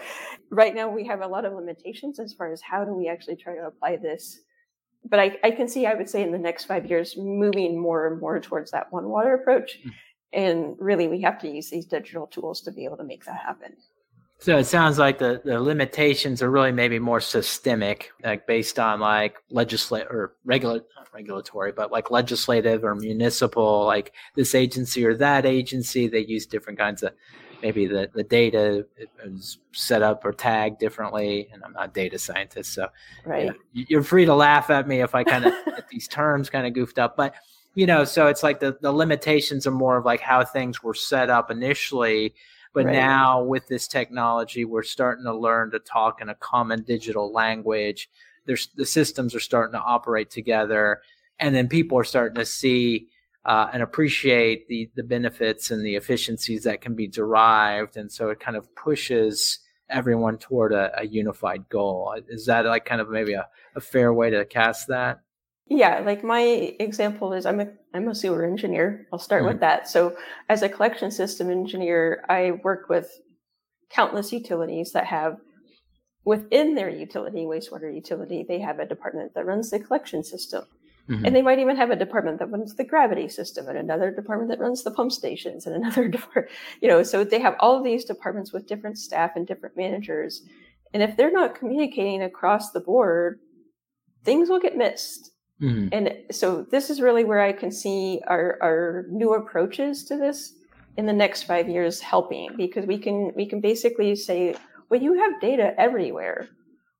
right 0.51 0.75
now 0.75 0.89
we 0.89 1.05
have 1.05 1.21
a 1.21 1.27
lot 1.27 1.45
of 1.45 1.53
limitations 1.53 2.19
as 2.19 2.33
far 2.33 2.51
as 2.51 2.61
how 2.61 2.83
do 2.83 2.93
we 2.93 3.07
actually 3.07 3.37
try 3.37 3.55
to 3.55 3.65
apply 3.65 3.97
this 3.97 4.41
but 5.09 5.19
I, 5.19 5.37
I 5.43 5.51
can 5.51 5.67
see, 5.67 5.85
I 5.85 5.93
would 5.93 6.09
say, 6.09 6.21
in 6.21 6.31
the 6.31 6.37
next 6.37 6.65
five 6.65 6.85
years, 6.85 7.15
moving 7.17 7.79
more 7.79 8.07
and 8.07 8.19
more 8.19 8.39
towards 8.39 8.71
that 8.71 8.91
one 8.91 9.09
water 9.09 9.33
approach. 9.33 9.79
Mm-hmm. 9.79 9.89
And 10.33 10.75
really, 10.79 11.07
we 11.07 11.21
have 11.21 11.39
to 11.39 11.49
use 11.49 11.69
these 11.69 11.85
digital 11.85 12.27
tools 12.27 12.61
to 12.61 12.71
be 12.71 12.85
able 12.85 12.97
to 12.97 13.03
make 13.03 13.25
that 13.25 13.39
happen. 13.39 13.77
So 14.39 14.57
it 14.57 14.65
sounds 14.65 14.99
like 14.99 15.17
the, 15.17 15.41
the 15.43 15.59
limitations 15.59 16.43
are 16.43 16.51
really 16.51 16.71
maybe 16.71 16.99
more 16.99 17.19
systemic, 17.19 18.11
like 18.23 18.45
based 18.45 18.77
on 18.77 18.99
like 18.99 19.37
legislative 19.49 20.11
or 20.11 20.35
regular 20.45 20.81
regulatory, 21.13 21.71
but 21.71 21.91
like 21.91 22.11
legislative 22.11 22.83
or 22.83 22.93
municipal, 22.93 23.85
like 23.85 24.13
this 24.35 24.53
agency 24.53 25.03
or 25.03 25.15
that 25.15 25.45
agency. 25.47 26.07
They 26.07 26.23
use 26.25 26.45
different 26.45 26.77
kinds 26.77 27.01
of 27.01 27.13
maybe 27.61 27.87
the, 27.87 28.09
the 28.13 28.23
data 28.23 28.85
is 29.23 29.59
set 29.71 30.01
up 30.01 30.23
or 30.25 30.31
tagged 30.31 30.79
differently 30.79 31.49
and 31.51 31.63
i'm 31.63 31.73
not 31.73 31.89
a 31.89 31.91
data 31.91 32.17
scientist 32.17 32.73
so 32.73 32.87
right. 33.25 33.51
you're 33.73 34.03
free 34.03 34.25
to 34.25 34.35
laugh 34.35 34.69
at 34.69 34.87
me 34.87 35.01
if 35.01 35.15
i 35.15 35.23
kind 35.23 35.45
of 35.45 35.53
get 35.65 35.87
these 35.89 36.07
terms 36.07 36.49
kind 36.49 36.67
of 36.67 36.73
goofed 36.73 36.99
up 36.99 37.15
but 37.17 37.35
you 37.75 37.85
know 37.85 38.03
so 38.03 38.27
it's 38.27 38.43
like 38.43 38.59
the, 38.59 38.77
the 38.81 38.91
limitations 38.91 39.67
are 39.67 39.71
more 39.71 39.97
of 39.97 40.05
like 40.05 40.21
how 40.21 40.43
things 40.43 40.83
were 40.83 40.93
set 40.93 41.29
up 41.29 41.51
initially 41.51 42.33
but 42.73 42.85
right. 42.85 42.93
now 42.93 43.41
with 43.41 43.67
this 43.67 43.87
technology 43.87 44.65
we're 44.65 44.83
starting 44.83 45.25
to 45.25 45.33
learn 45.35 45.71
to 45.71 45.79
talk 45.79 46.21
in 46.21 46.29
a 46.29 46.35
common 46.35 46.83
digital 46.83 47.31
language 47.31 48.09
there's 48.45 48.67
the 48.75 48.85
systems 48.85 49.35
are 49.35 49.39
starting 49.39 49.73
to 49.73 49.81
operate 49.81 50.29
together 50.29 51.01
and 51.39 51.53
then 51.53 51.67
people 51.67 51.97
are 51.97 52.03
starting 52.03 52.35
to 52.35 52.45
see 52.45 53.07
uh, 53.47 53.69
and 53.73 53.81
appreciate 53.81 54.67
the 54.67 54.89
the 54.95 55.03
benefits 55.03 55.71
and 55.71 55.83
the 55.85 55.95
efficiencies 55.95 56.63
that 56.63 56.81
can 56.81 56.95
be 56.95 57.07
derived, 57.07 57.97
and 57.97 58.11
so 58.11 58.29
it 58.29 58.39
kind 58.39 58.57
of 58.57 58.75
pushes 58.75 59.59
everyone 59.89 60.37
toward 60.37 60.73
a, 60.73 60.91
a 60.99 61.07
unified 61.07 61.69
goal. 61.69 62.13
Is 62.27 62.45
that 62.47 62.65
like 62.65 62.85
kind 62.85 62.99
of 62.99 63.09
maybe 63.09 63.33
a, 63.33 63.47
a 63.75 63.79
fair 63.79 64.13
way 64.13 64.29
to 64.29 64.45
cast 64.45 64.89
that? 64.89 65.21
Yeah, 65.69 65.99
like 65.99 66.23
my 66.23 66.41
example 66.41 67.33
is 67.33 67.45
I'm 67.45 67.59
a 67.59 67.67
I'm 67.93 68.07
a 68.07 68.15
sewer 68.15 68.45
engineer. 68.45 69.07
I'll 69.11 69.19
start 69.19 69.41
mm-hmm. 69.41 69.53
with 69.53 69.59
that. 69.61 69.87
So 69.87 70.15
as 70.49 70.61
a 70.61 70.69
collection 70.69 71.09
system 71.09 71.49
engineer, 71.49 72.25
I 72.29 72.51
work 72.63 72.89
with 72.89 73.09
countless 73.89 74.31
utilities 74.33 74.91
that 74.91 75.05
have 75.05 75.37
within 76.25 76.75
their 76.75 76.89
utility, 76.89 77.45
wastewater 77.45 77.93
utility, 77.93 78.45
they 78.45 78.59
have 78.59 78.79
a 78.79 78.85
department 78.85 79.33
that 79.33 79.45
runs 79.45 79.69
the 79.69 79.79
collection 79.79 80.25
system. 80.25 80.65
Mm-hmm. 81.09 81.25
And 81.25 81.35
they 81.35 81.41
might 81.41 81.59
even 81.59 81.77
have 81.77 81.89
a 81.89 81.95
department 81.95 82.39
that 82.39 82.51
runs 82.51 82.75
the 82.75 82.83
gravity 82.83 83.29
system 83.29 83.67
and 83.69 83.77
another 83.77 84.11
department 84.11 84.49
that 84.51 84.59
runs 84.59 84.83
the 84.83 84.91
pump 84.91 85.11
stations 85.11 85.65
and 85.65 85.75
another 85.83 86.07
department, 86.07 86.49
you 86.81 86.87
know, 86.87 87.03
so 87.03 87.23
they 87.23 87.39
have 87.39 87.55
all 87.59 87.77
of 87.77 87.83
these 87.83 88.05
departments 88.05 88.51
with 88.51 88.67
different 88.67 88.97
staff 88.97 89.31
and 89.35 89.47
different 89.47 89.77
managers. 89.77 90.43
And 90.93 91.01
if 91.01 91.15
they're 91.15 91.31
not 91.31 91.55
communicating 91.55 92.21
across 92.21 92.71
the 92.71 92.79
board, 92.79 93.39
things 94.23 94.49
will 94.49 94.59
get 94.59 94.77
missed. 94.77 95.31
Mm-hmm. 95.61 95.89
And 95.91 96.13
so 96.31 96.65
this 96.69 96.89
is 96.89 97.01
really 97.01 97.23
where 97.23 97.41
I 97.41 97.53
can 97.53 97.71
see 97.71 98.21
our, 98.27 98.57
our 98.61 99.05
new 99.09 99.33
approaches 99.33 100.03
to 100.05 100.17
this 100.17 100.53
in 100.97 101.05
the 101.05 101.13
next 101.13 101.43
five 101.43 101.69
years 101.69 102.01
helping 102.01 102.49
because 102.57 102.85
we 102.85 102.97
can 102.97 103.31
we 103.35 103.45
can 103.45 103.61
basically 103.61 104.15
say 104.15 104.55
well, 104.89 105.01
you 105.01 105.13
have 105.19 105.41
data 105.41 105.73
everywhere. 105.77 106.49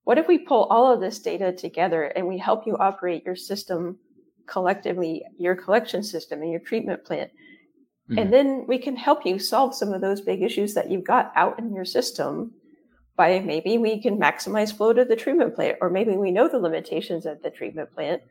What 0.08 0.18
if 0.18 0.30
we 0.30 0.38
pull 0.38 0.64
all 0.70 0.94
of 0.94 1.02
this 1.02 1.20
data 1.20 1.52
together 1.52 2.04
and 2.04 2.30
we 2.30 2.38
help 2.38 2.66
you 2.66 2.78
operate 2.78 3.26
your 3.26 3.36
system 3.36 3.98
collectively, 4.48 5.26
your 5.38 5.54
collection 5.54 6.02
system 6.02 6.42
and 6.42 6.50
your 6.50 6.62
treatment 6.62 7.04
plant? 7.04 7.30
Mm-hmm. 8.10 8.18
And 8.18 8.32
then 8.32 8.66
we 8.70 8.78
can 8.78 8.96
help 8.96 9.26
you 9.26 9.38
solve 9.38 9.76
some 9.76 9.92
of 9.92 10.00
those 10.00 10.22
big 10.22 10.42
issues 10.42 10.76
that 10.76 10.90
you've 10.90 11.04
got 11.04 11.34
out 11.36 11.60
in 11.60 11.76
your 11.76 11.84
system 11.84 12.54
by 13.18 13.42
maybe 13.42 13.78
we 13.78 14.02
can 14.02 14.18
maximize 14.18 14.74
flow 14.74 14.94
to 14.94 15.04
the 15.04 15.18
treatment 15.18 15.56
plant, 15.56 15.78
or 15.82 15.90
maybe 15.90 16.16
we 16.16 16.32
know 16.32 16.48
the 16.48 16.58
limitations 16.58 17.26
at 17.26 17.44
the 17.44 17.50
treatment 17.50 17.94
plant 17.94 18.22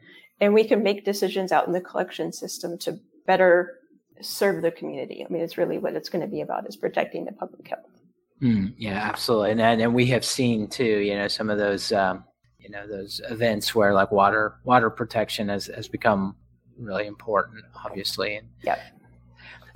and 0.40 0.54
we 0.54 0.64
can 0.64 0.82
make 0.82 1.04
decisions 1.04 1.52
out 1.52 1.66
in 1.66 1.74
the 1.74 1.80
collection 1.82 2.32
system 2.32 2.78
to 2.78 2.98
better 3.26 3.74
serve 4.22 4.62
the 4.62 4.70
community. 4.70 5.22
I 5.22 5.30
mean, 5.30 5.42
it's 5.42 5.58
really 5.58 5.76
what 5.76 5.94
it's 5.94 6.08
going 6.08 6.24
to 6.24 6.30
be 6.30 6.40
about 6.40 6.66
is 6.66 6.76
protecting 6.76 7.26
the 7.26 7.32
public 7.32 7.68
health. 7.68 7.95
Mm, 8.42 8.74
yeah, 8.76 9.00
absolutely. 9.02 9.52
And, 9.52 9.60
and 9.60 9.94
we 9.94 10.06
have 10.06 10.24
seen 10.24 10.68
too, 10.68 10.84
you 10.84 11.14
know, 11.14 11.28
some 11.28 11.48
of 11.48 11.58
those, 11.58 11.90
um, 11.92 12.24
you 12.58 12.70
know, 12.70 12.86
those 12.86 13.20
events 13.30 13.74
where 13.74 13.94
like 13.94 14.12
water, 14.12 14.56
water 14.64 14.90
protection 14.90 15.48
has, 15.48 15.66
has 15.66 15.88
become 15.88 16.36
really 16.78 17.06
important, 17.06 17.64
obviously. 17.84 18.36
And, 18.36 18.48
yeah. 18.62 18.78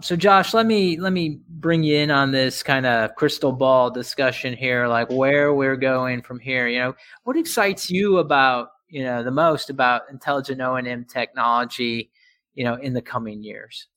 So 0.03 0.17
Josh, 0.17 0.55
let 0.55 0.65
me 0.65 0.99
let 0.99 1.13
me 1.13 1.41
bring 1.47 1.83
you 1.83 1.99
in 1.99 2.11
on 2.11 2.33
this 2.33 2.63
kind 2.63 2.87
of 2.87 3.15
crystal 3.17 3.53
ball 3.53 3.91
discussion 3.91 4.55
here, 4.55 4.89
like 4.89 5.11
where 5.11 5.53
we're 5.53 5.77
going 5.77 6.23
from 6.23 6.41
here. 6.41 6.69
You 6.69 6.79
know, 6.79 6.95
what 7.25 7.37
excites 7.37 7.91
you 7.91 8.17
about 8.17 8.69
you 8.89 9.05
know 9.05 9.23
the 9.23 9.31
most 9.31 9.69
about 9.69 10.03
intelligent 10.11 10.63
O 10.63 10.77
and 10.77 10.89
M 10.89 11.05
technology, 11.05 12.11
you 12.55 12.65
know, 12.65 12.77
in 12.77 12.95
the 12.95 13.03
coming 13.03 13.43
years? 13.43 13.89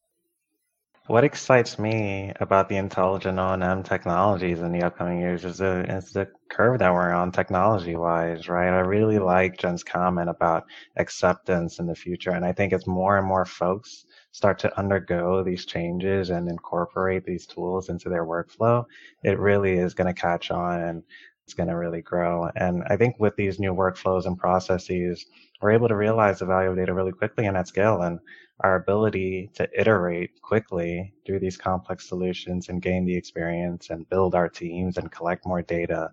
What 1.08 1.26
excites 1.26 1.78
me 1.78 2.32
about 2.39 2.70
the 2.70 2.78
intelligent 2.78 3.38
O&M 3.38 3.84
technologies 3.84 4.62
in 4.62 4.72
the 4.72 4.84
upcoming 4.84 5.20
years 5.20 5.44
is 5.44 5.58
the 5.58 5.84
is 5.94 6.13
the 6.13 6.30
curve 6.50 6.80
that 6.80 6.94
we're 6.94 7.12
on 7.12 7.30
technology 7.34 7.98
wise, 7.98 8.48
right? 8.48 8.70
I 8.70 8.80
really 8.80 9.20
like 9.20 9.58
Jen's 9.58 9.84
comment 9.84 10.30
about 10.30 10.63
acceptance 10.96 11.80
in 11.80 11.88
the 11.88 11.96
future, 11.96 12.32
and 12.32 12.46
I 12.46 12.54
think 12.54 12.72
as 12.72 12.88
more 12.88 13.18
and 13.18 13.28
more 13.28 13.44
folks 13.44 14.06
start 14.32 14.60
to 14.60 14.80
undergo 14.80 15.44
these 15.44 15.66
changes 15.66 16.30
and 16.30 16.48
incorporate 16.48 17.26
these 17.26 17.48
tools 17.48 17.89
into 17.89 18.08
their 18.08 18.26
workflow, 18.26 18.86
it 19.24 19.38
really 19.39 19.74
is 19.74 19.94
going 19.94 20.08
to 20.08 20.22
catch 20.22 20.52
on 20.52 20.82
and 20.84 21.04
it's 21.44 21.54
going 21.54 21.68
to 21.68 21.76
really 21.76 22.02
grow. 22.02 22.50
And 22.56 22.84
I 22.88 22.96
think 22.96 23.18
with 23.20 23.36
these 23.36 23.60
new 23.60 23.74
workflows 23.74 24.26
and 24.26 24.38
processes, 24.38 25.26
we're 25.63 25.71
able 25.71 25.88
to 25.88 25.95
realize 25.95 26.39
the 26.39 26.45
value 26.45 26.69
of 26.69 26.76
data 26.76 26.93
really 26.93 27.13
quickly 27.13 27.45
and 27.45 27.56
at 27.56 27.69
scale. 27.69 28.02
And 28.02 28.19
our 28.60 28.76
ability 28.76 29.49
to 29.56 29.67
iterate 29.80 30.41
quickly 30.41 31.13
through 31.26 31.39
these 31.39 31.58
complex 31.58 32.08
solutions 32.08 32.67
and 32.67 32.82
gain 32.82 33.06
the 33.06 33.15
experience 33.15 33.89
and 33.89 34.08
build 34.10 34.36
our 34.36 34.49
teams 34.49 34.97
and 34.97 35.12
collect 35.12 35.47
more 35.47 35.62
data 35.62 36.12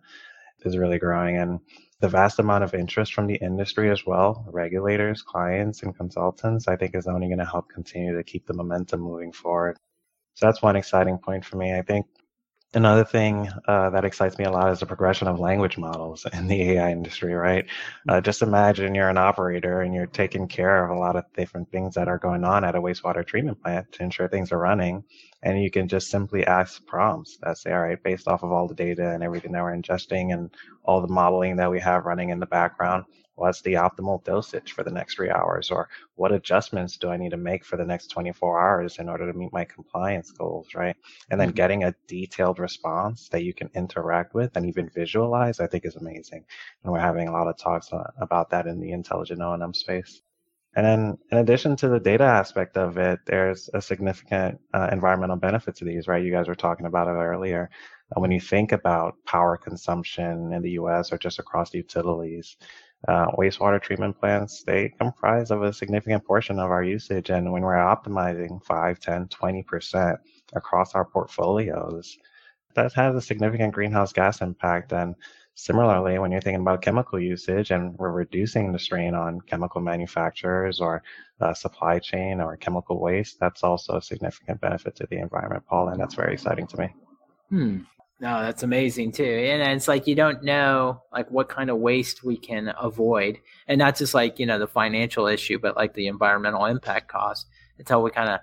is 0.65 0.79
really 0.79 0.99
growing. 0.99 1.39
And 1.39 1.59
the 1.99 2.09
vast 2.09 2.39
amount 2.39 2.65
of 2.65 2.75
interest 2.75 3.13
from 3.13 3.27
the 3.27 3.37
industry 3.37 3.91
as 3.91 4.07
well, 4.07 4.47
regulators, 4.53 5.21
clients, 5.21 5.83
and 5.83 5.97
consultants, 5.97 6.69
I 6.69 6.77
think 6.77 6.95
is 6.95 7.09
only 7.09 7.27
going 7.27 7.39
to 7.39 7.45
help 7.45 7.69
continue 7.69 8.17
to 8.17 8.23
keep 8.23 8.47
the 8.47 8.55
momentum 8.55 9.01
moving 9.01 9.33
forward. 9.33 9.77
So 10.35 10.47
that's 10.47 10.63
one 10.63 10.77
exciting 10.77 11.19
point 11.19 11.45
for 11.45 11.57
me. 11.57 11.75
I 11.75 11.83
think 11.83 12.07
Another 12.73 13.05
thing 13.05 13.49
uh, 13.67 13.91
that 13.91 14.05
excites 14.05 14.39
me 14.39 14.45
a 14.45 14.51
lot 14.51 14.71
is 14.71 14.79
the 14.79 14.87
progression 14.87 15.27
of 15.27 15.41
language 15.41 15.77
models 15.77 16.25
in 16.33 16.47
the 16.47 16.63
AI 16.71 16.93
industry, 16.93 17.35
right? 17.35 17.67
Uh, 18.09 18.21
just 18.21 18.43
imagine 18.43 18.95
you're 18.95 19.09
an 19.09 19.19
operator 19.19 19.81
and 19.81 19.93
you're 19.93 20.07
taking 20.07 20.47
care 20.47 20.85
of 20.85 20.97
a 20.97 21.01
lot 21.01 21.17
of 21.17 21.25
different 21.37 21.69
things 21.73 21.97
that 21.97 22.07
are 22.07 22.19
going 22.19 22.45
on 22.45 22.63
at 22.63 22.77
a 22.77 22.81
wastewater 22.81 23.27
treatment 23.27 23.61
plant 23.61 23.91
to 23.91 24.05
ensure 24.05 24.29
things 24.29 24.53
are 24.53 24.59
running. 24.59 25.03
And 25.43 25.61
you 25.61 25.69
can 25.69 25.89
just 25.89 26.11
simply 26.11 26.47
ask 26.47 26.87
prompts 26.87 27.39
that 27.43 27.59
say, 27.59 27.73
all 27.73 27.81
right, 27.81 28.01
based 28.01 28.29
off 28.29 28.45
of 28.45 28.53
all 28.53 28.69
the 28.69 28.75
data 28.77 29.11
and 29.11 29.25
everything 29.25 29.51
that 29.51 29.63
we're 29.65 29.77
ingesting 29.77 30.33
and 30.33 30.55
all 30.85 31.01
the 31.01 31.13
modeling 31.13 31.57
that 31.57 31.73
we 31.73 31.81
have 31.81 32.05
running 32.05 32.31
in 32.31 32.39
the 32.39 32.47
background, 32.47 33.05
what's 33.41 33.63
the 33.63 33.73
optimal 33.73 34.23
dosage 34.23 34.73
for 34.73 34.85
the 34.85 34.91
next 34.91 35.15
three 35.15 35.31
hours 35.31 35.71
or 35.71 35.89
what 36.17 36.31
adjustments 36.31 36.99
do 36.99 37.09
i 37.09 37.17
need 37.17 37.31
to 37.31 37.37
make 37.37 37.65
for 37.65 37.79
the 37.79 37.85
next 37.85 38.09
24 38.09 38.61
hours 38.61 38.99
in 38.99 39.09
order 39.09 39.31
to 39.31 39.39
meet 39.39 39.53
my 39.53 39.65
compliance 39.65 40.31
goals 40.31 40.69
right 40.75 40.97
and 41.31 41.41
then 41.41 41.49
mm-hmm. 41.49 41.57
getting 41.57 41.85
a 41.85 41.95
detailed 42.07 42.59
response 42.59 43.29
that 43.31 43.43
you 43.43 43.55
can 43.55 43.71
interact 43.75 44.35
with 44.35 44.55
and 44.57 44.67
even 44.67 44.91
visualize 44.91 45.59
i 45.59 45.67
think 45.67 45.87
is 45.87 45.97
amazing 45.97 46.45
and 46.85 46.93
we're 46.93 46.99
having 46.99 47.29
a 47.29 47.33
lot 47.33 47.49
of 47.49 47.57
talks 47.57 47.89
about 48.19 48.51
that 48.51 48.67
in 48.67 48.79
the 48.79 48.93
intelligent 48.93 49.41
o&m 49.41 49.73
space 49.73 50.21
and 50.77 50.87
then, 50.87 51.19
in 51.33 51.39
addition 51.39 51.75
to 51.77 51.89
the 51.89 51.99
data 51.99 52.23
aspect 52.23 52.77
of 52.77 52.97
it, 52.97 53.19
there's 53.27 53.69
a 53.75 53.83
significant 53.83 54.61
uh, 54.73 54.89
environmental 54.93 55.37
benefit 55.37 55.75
to 55.77 55.85
these, 55.85 56.07
right? 56.07 56.23
You 56.23 56.31
guys 56.31 56.47
were 56.47 56.55
talking 56.55 56.87
about 56.87 57.09
it 57.09 57.19
earlier. 57.19 57.71
Uh, 58.15 58.21
when 58.21 58.31
you 58.31 58.41
think 58.41 58.71
about 58.71 59.17
power 59.27 59.57
consumption 59.57 60.53
in 60.53 60.63
the 60.63 60.71
US 60.73 61.13
or 61.13 61.19
just 61.19 61.41
across 61.41 61.75
utilities, 61.75 62.57
uh, 63.09 63.27
wastewater 63.33 63.81
treatment 63.81 64.19
plants, 64.19 64.63
they 64.63 64.89
comprise 64.89 65.51
of 65.51 65.63
a 65.63 65.73
significant 65.73 66.25
portion 66.25 66.59
of 66.59 66.71
our 66.71 66.83
usage. 66.83 67.31
And 67.31 67.51
when 67.51 67.63
we're 67.63 67.75
optimizing 67.75 68.63
5, 68.65 69.01
10, 69.01 69.29
20% 69.29 70.19
across 70.55 70.95
our 70.95 71.05
portfolios, 71.05 72.19
that 72.75 72.93
has 72.93 73.15
a 73.15 73.21
significant 73.21 73.73
greenhouse 73.73 74.13
gas 74.13 74.43
impact. 74.43 74.93
And 74.93 75.15
similarly, 75.55 76.19
when 76.19 76.31
you're 76.31 76.41
thinking 76.41 76.61
about 76.61 76.83
chemical 76.83 77.19
usage 77.19 77.71
and 77.71 77.97
we're 77.99 78.11
reducing 78.11 78.73
the 78.73 78.79
strain 78.79 79.15
on 79.15 79.41
chemical 79.41 79.81
manufacturers 79.81 80.81
or 80.81 81.03
uh, 81.41 81.55
supply 81.55 81.99
chain 81.99 82.41
or 82.41 82.57
chemical 82.57 83.01
waste, 83.01 83.41
that's 83.41 83.65
also 83.65 83.97
a 83.97 84.03
significant 84.03 84.61
benefit 84.61 84.95
to 84.97 85.07
the 85.11 85.19
environment, 85.19 85.65
Paul. 85.67 85.89
And 85.89 86.01
that's 86.01 86.15
very 86.15 86.35
exciting 86.35 86.67
to 86.69 86.77
me. 86.79 86.95
Hmm. 87.49 87.79
No, 88.21 88.43
that's 88.43 88.63
amazing 88.63 89.13
too. 89.13 89.25
And 89.25 89.63
it's 89.63 89.89
like 89.89 90.07
you 90.07 90.15
don't 90.15 90.43
know 90.43 91.03
like 91.11 91.31
what 91.31 91.49
kind 91.49 91.71
of 91.71 91.79
waste 91.79 92.23
we 92.23 92.37
can 92.37 92.75
avoid. 92.79 93.39
And 93.67 93.79
not 93.79 93.97
just 93.97 94.13
like, 94.13 94.39
you 94.39 94.45
know, 94.45 94.59
the 94.59 94.67
financial 94.67 95.27
issue, 95.27 95.59
but 95.59 95.75
like 95.75 95.95
the 95.95 96.07
environmental 96.07 96.67
impact 96.67 97.09
cost 97.09 97.47
until 97.79 98.03
we 98.03 98.11
kind 98.11 98.29
of 98.29 98.41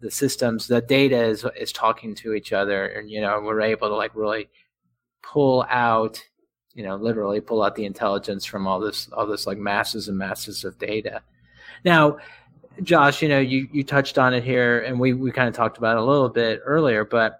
the 0.00 0.10
systems, 0.10 0.66
the 0.66 0.80
data 0.80 1.22
is 1.22 1.46
is 1.56 1.70
talking 1.70 2.16
to 2.16 2.34
each 2.34 2.52
other 2.52 2.86
and 2.86 3.08
you 3.08 3.20
know, 3.20 3.40
we're 3.40 3.60
able 3.60 3.88
to 3.88 3.94
like 3.94 4.10
really 4.16 4.50
pull 5.22 5.64
out, 5.70 6.20
you 6.74 6.82
know, 6.82 6.96
literally 6.96 7.40
pull 7.40 7.62
out 7.62 7.76
the 7.76 7.84
intelligence 7.84 8.44
from 8.44 8.66
all 8.66 8.80
this 8.80 9.08
all 9.12 9.26
this 9.26 9.46
like 9.46 9.58
masses 9.58 10.08
and 10.08 10.18
masses 10.18 10.64
of 10.64 10.76
data. 10.78 11.22
Now, 11.84 12.18
Josh, 12.82 13.22
you 13.22 13.28
know, 13.28 13.38
you 13.38 13.68
you 13.72 13.84
touched 13.84 14.18
on 14.18 14.34
it 14.34 14.42
here 14.42 14.80
and 14.80 14.98
we 14.98 15.12
we 15.12 15.30
kind 15.30 15.48
of 15.48 15.54
talked 15.54 15.78
about 15.78 15.96
it 15.96 16.02
a 16.02 16.04
little 16.04 16.28
bit 16.28 16.60
earlier, 16.64 17.04
but 17.04 17.38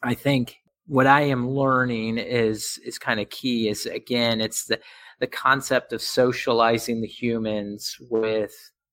I 0.00 0.14
think 0.14 0.58
what 0.88 1.06
I 1.06 1.20
am 1.22 1.50
learning 1.50 2.18
is 2.18 2.80
is 2.84 2.98
kind 2.98 3.20
of 3.20 3.30
key. 3.30 3.68
Is 3.68 3.86
again, 3.86 4.40
it's 4.40 4.64
the 4.64 4.80
the 5.20 5.26
concept 5.26 5.92
of 5.92 6.00
socializing 6.02 7.00
the 7.00 7.06
humans 7.06 7.96
with 8.10 8.52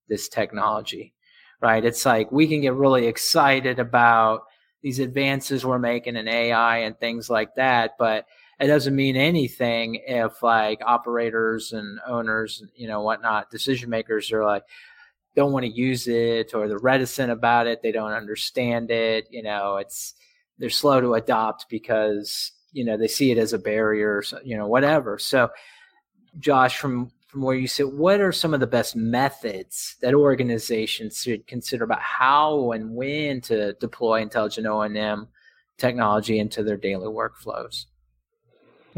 this 0.10 0.28
technology, 0.28 1.14
right? 1.62 1.84
It's 1.84 2.06
like 2.06 2.32
we 2.32 2.48
can 2.48 2.62
get 2.62 2.74
really 2.74 3.08
excited 3.08 3.80
about 3.80 4.44
these 4.84 5.00
advances 5.00 5.66
we're 5.66 5.80
making 5.80 6.16
in 6.16 6.28
AI 6.28 6.80
and 6.80 7.00
things 7.00 7.30
like 7.30 7.56
that, 7.56 7.92
but 7.98 8.26
it 8.60 8.68
doesn't 8.68 8.96
mean 8.96 9.16
anything 9.16 9.96
if 10.06 10.44
like 10.44 10.80
operators 10.86 11.72
and 11.74 12.00
owners, 12.08 12.64
you 12.76 12.88
know, 12.88 13.02
whatnot, 13.02 13.50
decision 13.50 13.90
makers 13.90 14.32
are 14.32 14.46
like 14.46 14.64
don't 15.36 15.52
want 15.52 15.66
to 15.66 15.72
use 15.72 16.08
it 16.08 16.54
or 16.54 16.68
they're 16.68 16.78
reticent 16.80 17.32
about 17.32 17.68
it, 17.68 17.82
they 17.82 17.92
don't 17.92 18.14
understand 18.14 18.90
it, 18.92 19.28
you 19.30 19.44
know, 19.44 19.78
it's 19.78 20.14
they're 20.58 20.70
slow 20.70 21.02
to 21.02 21.14
adopt 21.14 21.68
because 21.70 22.52
you 22.72 22.84
know 22.84 22.98
they 22.98 23.08
see 23.08 23.32
it 23.32 23.38
as 23.38 23.54
a 23.54 23.60
barrier, 23.60 24.24
you 24.44 24.58
know, 24.58 24.68
whatever. 24.68 25.18
So, 25.18 25.50
Josh, 26.40 26.78
from 26.78 27.12
from 27.28 27.42
where 27.42 27.56
you 27.56 27.68
sit, 27.68 27.92
what 27.92 28.22
are 28.22 28.32
some 28.32 28.54
of 28.54 28.62
the 28.62 28.68
best 28.68 28.96
methods 28.96 29.98
that 30.02 30.14
organizations 30.14 31.22
should 31.22 31.46
consider 31.48 31.84
about 31.84 32.02
how 32.02 32.72
and 32.72 32.96
when 32.96 33.42
to 33.42 33.74
deploy 33.74 34.22
intelligent 34.22 34.68
O 34.68 34.82
and 34.82 34.98
M 34.98 35.28
technology 35.78 36.40
into 36.40 36.64
their 36.64 36.78
daily 36.78 37.08
workflows? 37.08 37.86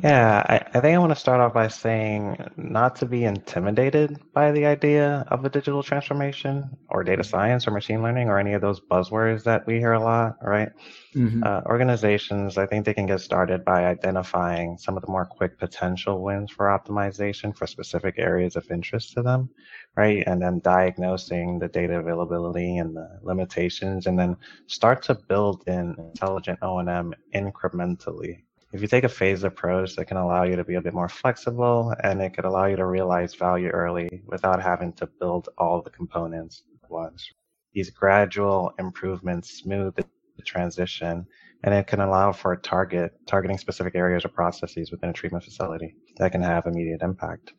Yeah, 0.03 0.43
I, 0.47 0.57
I 0.77 0.79
think 0.79 0.93
I 0.93 0.97
want 0.99 1.11
to 1.11 1.19
start 1.19 1.41
off 1.41 1.55
by 1.55 1.69
saying 1.69 2.37
not 2.55 2.95
to 2.97 3.07
be 3.07 3.23
intimidated 3.23 4.19
by 4.31 4.51
the 4.51 4.67
idea 4.67 5.25
of 5.29 5.43
a 5.43 5.49
digital 5.49 5.81
transformation 5.81 6.69
or 6.89 7.03
data 7.03 7.23
science 7.23 7.67
or 7.67 7.71
machine 7.71 8.03
learning 8.03 8.29
or 8.29 8.37
any 8.37 8.53
of 8.53 8.61
those 8.61 8.79
buzzwords 8.79 9.43
that 9.45 9.65
we 9.65 9.79
hear 9.79 9.93
a 9.93 9.99
lot, 9.99 10.35
right? 10.43 10.69
Mm-hmm. 11.15 11.41
Uh, 11.43 11.61
organizations, 11.65 12.59
I 12.59 12.67
think 12.67 12.85
they 12.85 12.93
can 12.93 13.07
get 13.07 13.21
started 13.21 13.65
by 13.65 13.85
identifying 13.85 14.77
some 14.77 14.97
of 14.97 15.01
the 15.01 15.11
more 15.11 15.25
quick 15.25 15.57
potential 15.57 16.21
wins 16.21 16.51
for 16.51 16.67
optimization 16.67 17.57
for 17.57 17.65
specific 17.65 18.15
areas 18.19 18.55
of 18.55 18.69
interest 18.69 19.13
to 19.13 19.23
them, 19.23 19.49
right? 19.95 20.23
And 20.27 20.39
then 20.39 20.59
diagnosing 20.59 21.57
the 21.57 21.69
data 21.69 21.97
availability 21.97 22.77
and 22.77 22.95
the 22.95 23.19
limitations, 23.23 24.05
and 24.05 24.19
then 24.19 24.37
start 24.67 25.01
to 25.03 25.15
build 25.15 25.63
in 25.65 25.95
intelligent 25.97 26.59
O&M 26.61 27.15
incrementally 27.33 28.43
if 28.73 28.81
you 28.81 28.87
take 28.87 29.03
a 29.03 29.09
phased 29.09 29.45
approach 29.45 29.95
that 29.95 30.05
can 30.05 30.17
allow 30.17 30.43
you 30.43 30.55
to 30.55 30.63
be 30.63 30.75
a 30.75 30.81
bit 30.81 30.93
more 30.93 31.09
flexible 31.09 31.93
and 32.03 32.21
it 32.21 32.33
could 32.33 32.45
allow 32.45 32.65
you 32.65 32.75
to 32.75 32.85
realize 32.85 33.33
value 33.33 33.69
early 33.69 34.21
without 34.25 34.61
having 34.61 34.91
to 34.93 35.07
build 35.19 35.49
all 35.57 35.81
the 35.81 35.89
components 35.89 36.63
at 36.83 36.91
once. 36.91 37.31
These 37.73 37.89
gradual 37.91 38.73
improvements 38.79 39.59
smooth 39.59 39.95
the 39.95 40.05
transition. 40.43 41.25
And 41.63 41.73
it 41.73 41.87
can 41.87 42.01
allow 42.01 42.31
for 42.31 42.55
target 42.55 43.13
targeting 43.25 43.57
specific 43.57 43.95
areas 43.95 44.23
or 44.23 44.29
processes 44.29 44.91
within 44.91 45.09
a 45.09 45.13
treatment 45.13 45.43
facility 45.43 45.95
that 46.17 46.31
can 46.31 46.41
have 46.43 46.67
immediate 46.67 47.01
impact. 47.01 47.53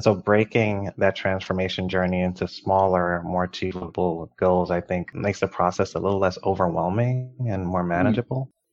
So 0.00 0.14
breaking 0.14 0.90
that 0.96 1.14
transformation 1.14 1.88
journey 1.88 2.22
into 2.22 2.48
smaller, 2.48 3.22
more 3.22 3.44
achievable 3.44 4.32
goals, 4.38 4.70
I 4.70 4.80
think 4.80 5.14
makes 5.14 5.40
the 5.40 5.46
process 5.46 5.94
a 5.94 6.00
little 6.00 6.18
less 6.18 6.38
overwhelming 6.42 7.32
and 7.48 7.66
more 7.66 7.80
mm-hmm. 7.80 7.90
manageable. 7.90 8.48
Mm-hmm. 8.48 8.63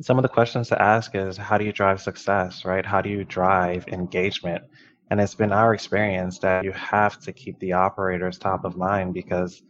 Some 0.00 0.16
of 0.16 0.22
the 0.22 0.28
questions 0.28 0.68
to 0.68 0.80
ask 0.80 1.16
is 1.16 1.36
how 1.36 1.58
do 1.58 1.64
you 1.64 1.72
drive 1.72 2.00
success, 2.00 2.64
right? 2.64 2.86
How 2.86 3.00
do 3.00 3.08
you 3.08 3.24
drive 3.24 3.88
engagement? 3.88 4.62
And 5.10 5.20
it's 5.20 5.34
been 5.34 5.52
our 5.52 5.74
experience 5.74 6.38
that 6.38 6.64
you 6.64 6.70
have 6.72 7.18
to 7.20 7.32
keep 7.32 7.58
the 7.58 7.72
operators 7.72 8.38
top 8.38 8.64
of 8.64 8.76
mind 8.76 9.12
because 9.12 9.60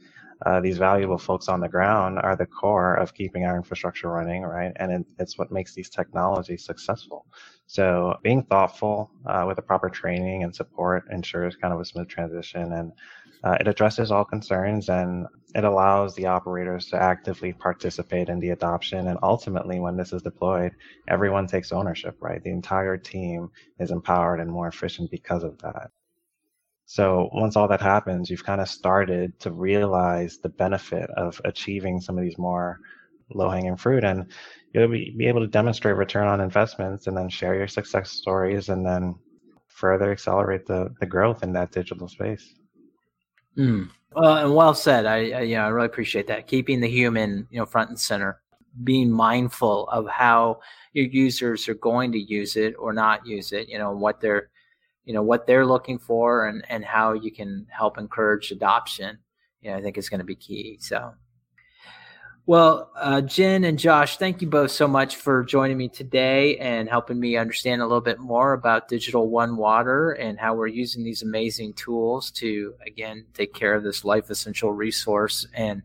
uh, 0.45 0.61
these 0.61 0.77
valuable 0.77 1.17
folks 1.17 1.49
on 1.49 1.61
the 1.61 1.69
ground 1.69 2.19
are 2.19 2.37
the 2.37 2.45
core 2.47 2.95
of 2.95 3.15
keeping 3.15 3.45
our 3.45 3.57
infrastructure 3.57 4.11
running, 4.11 4.43
right? 4.43 4.73
And 4.77 4.93
it, 4.93 5.07
it's 5.19 5.39
what 5.39 5.51
makes 5.51 5.75
these 5.75 5.89
technologies 5.89 6.65
successful. 6.65 7.25
So 7.67 8.15
being 8.23 8.43
thoughtful 8.43 9.11
uh, 9.27 9.45
with 9.47 9.57
the 9.57 9.63
proper 9.63 9.89
training 9.89 10.45
and 10.45 10.55
support 10.55 11.05
ensures 11.11 11.57
kind 11.57 11.73
of 11.73 11.81
a 11.81 11.85
smooth 11.87 12.09
transition 12.09 12.75
and 12.75 12.93
uh, 13.45 13.57
it 13.61 13.69
addresses 13.69 14.11
all 14.11 14.25
concerns 14.25 14.89
and 14.89 15.27
it 15.55 15.65
allows 15.65 16.15
the 16.15 16.27
operators 16.27 16.87
to 16.87 17.01
actively 17.01 17.53
participate 17.53 18.29
in 18.29 18.41
the 18.41 18.51
adoption. 18.51 19.09
And 19.09 19.19
ultimately, 19.23 19.81
when 19.81 19.97
this 19.97 20.13
is 20.13 20.23
deployed, 20.23 20.73
everyone 21.09 21.47
takes 21.47 21.73
ownership, 21.73 22.17
right? 22.21 22.43
The 22.43 22.51
entire 22.51 22.97
team 22.97 23.51
is 23.79 23.91
empowered 23.91 24.41
and 24.41 24.51
more 24.51 24.69
efficient 24.69 25.11
because 25.11 25.45
of 25.45 25.59
that. 25.59 25.91
So 26.87 27.29
once 27.33 27.55
all 27.55 27.69
that 27.69 27.83
happens, 27.83 28.31
you've 28.31 28.45
kind 28.45 28.61
of 28.61 28.69
started 28.69 29.39
to 29.41 29.51
realize 29.51 30.39
the 30.39 30.49
benefit 30.49 31.11
of 31.11 31.41
achieving 31.45 32.01
some 32.01 32.17
of 32.17 32.25
these 32.25 32.39
more 32.39 32.81
low 33.31 33.51
hanging 33.51 33.77
fruit 33.77 34.05
and 34.05 34.33
you'll 34.73 34.89
be, 34.89 35.15
be 35.17 35.27
able 35.27 35.41
to 35.41 35.47
demonstrate 35.47 35.97
return 35.97 36.27
on 36.27 36.41
investments 36.41 37.07
and 37.07 37.17
then 37.17 37.29
share 37.29 37.55
your 37.55 37.69
success 37.69 38.11
stories 38.11 38.71
and 38.71 38.87
then 38.87 39.15
further 39.67 40.11
accelerate 40.11 40.67
the, 40.67 40.89
the 41.01 41.07
growth 41.07 41.43
in 41.43 41.53
that 41.53 41.73
digital 41.73 42.09
space. 42.09 42.58
Mm. 43.59 43.91
And 44.15 44.55
well 44.55 44.75
said. 44.75 45.07
I, 45.07 45.17
I, 45.17 45.41
yeah, 45.43 45.65
I 45.65 45.69
really 45.69 45.87
appreciate 45.87 46.27
that. 46.29 46.47
Keeping 46.47 46.81
the 46.81 46.89
human, 46.89 47.47
you 47.51 47.59
know, 47.59 47.67
front 47.67 47.91
and 47.91 47.99
center, 47.99 48.41
being 48.85 49.11
mindful 49.11 49.89
of 49.89 50.09
how 50.09 50.61
your 50.93 51.07
users 51.07 51.69
are 51.69 51.75
going 51.75 52.13
to 52.13 52.19
use 52.19 52.57
it 52.57 52.75
or 52.79 52.93
not 52.93 53.27
use 53.27 53.53
it. 53.53 53.69
You 53.69 53.79
know, 53.79 53.93
what 53.93 54.21
they're 54.21 54.51
you 55.09 55.15
know 55.15 55.23
what 55.23 55.47
they're 55.47 55.65
looking 55.65 55.99
for 55.99 56.49
and 56.49 56.63
and 56.69 56.85
how 56.85 57.15
you 57.15 57.33
can 57.33 57.67
help 57.71 57.97
encourage 57.97 58.51
adoption 58.51 59.19
you 59.63 59.71
know 59.71 59.77
i 59.79 59.81
think 59.81 59.97
is 59.97 60.11
going 60.11 60.21
to 60.21 60.25
be 60.25 60.37
key 60.37 60.77
so 60.79 61.15
well 62.49 62.91
uh, 62.97 63.21
jen 63.21 63.63
and 63.65 63.79
josh 63.79 64.17
thank 64.17 64.43
you 64.43 64.49
both 64.49 64.71
so 64.71 64.89
much 64.89 65.17
for 65.17 65.45
joining 65.45 65.77
me 65.77 65.89
today 65.89 66.57
and 66.57 66.89
helping 66.89 67.21
me 67.21 67.37
understand 67.37 67.81
a 67.81 67.85
little 67.85 68.01
bit 68.01 68.19
more 68.19 68.55
about 68.55 68.89
digital 68.89 69.29
one 69.29 69.57
water 69.57 70.13
and 70.13 70.39
how 70.39 70.55
we're 70.55 70.67
using 70.67 71.05
these 71.05 71.23
amazing 71.23 71.73
tools 71.75 72.31
to 72.31 72.75
again 72.87 73.25
take 73.35 73.55
care 73.55 73.75
of 73.75 73.85
this 73.85 74.05
life 74.05 74.31
essential 74.31 74.73
resource 74.73 75.47
and 75.55 75.83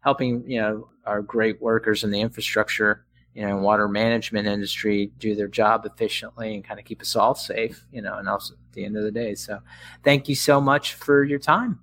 helping 0.00 0.42
you 0.50 0.60
know 0.60 0.88
our 1.06 1.22
great 1.22 1.62
workers 1.62 2.04
in 2.04 2.10
the 2.10 2.20
infrastructure 2.20 3.06
you 3.34 3.46
know, 3.46 3.56
water 3.58 3.88
management 3.88 4.46
industry 4.48 5.12
do 5.18 5.34
their 5.34 5.48
job 5.48 5.86
efficiently 5.86 6.54
and 6.54 6.64
kind 6.64 6.80
of 6.80 6.86
keep 6.86 7.00
us 7.00 7.14
all 7.14 7.34
safe, 7.34 7.86
you 7.92 8.02
know, 8.02 8.18
and 8.18 8.28
also 8.28 8.54
at 8.54 8.72
the 8.72 8.84
end 8.84 8.96
of 8.96 9.04
the 9.04 9.10
day. 9.10 9.34
So 9.34 9.60
thank 10.02 10.28
you 10.28 10.34
so 10.34 10.60
much 10.60 10.94
for 10.94 11.22
your 11.22 11.38
time. 11.38 11.80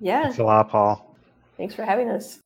Yeah. 0.00 0.24
Thanks 0.24 0.38
a 0.38 0.44
lot, 0.44 0.68
Paul. 0.70 1.16
Thanks 1.56 1.74
for 1.74 1.84
having 1.84 2.08
us. 2.08 2.43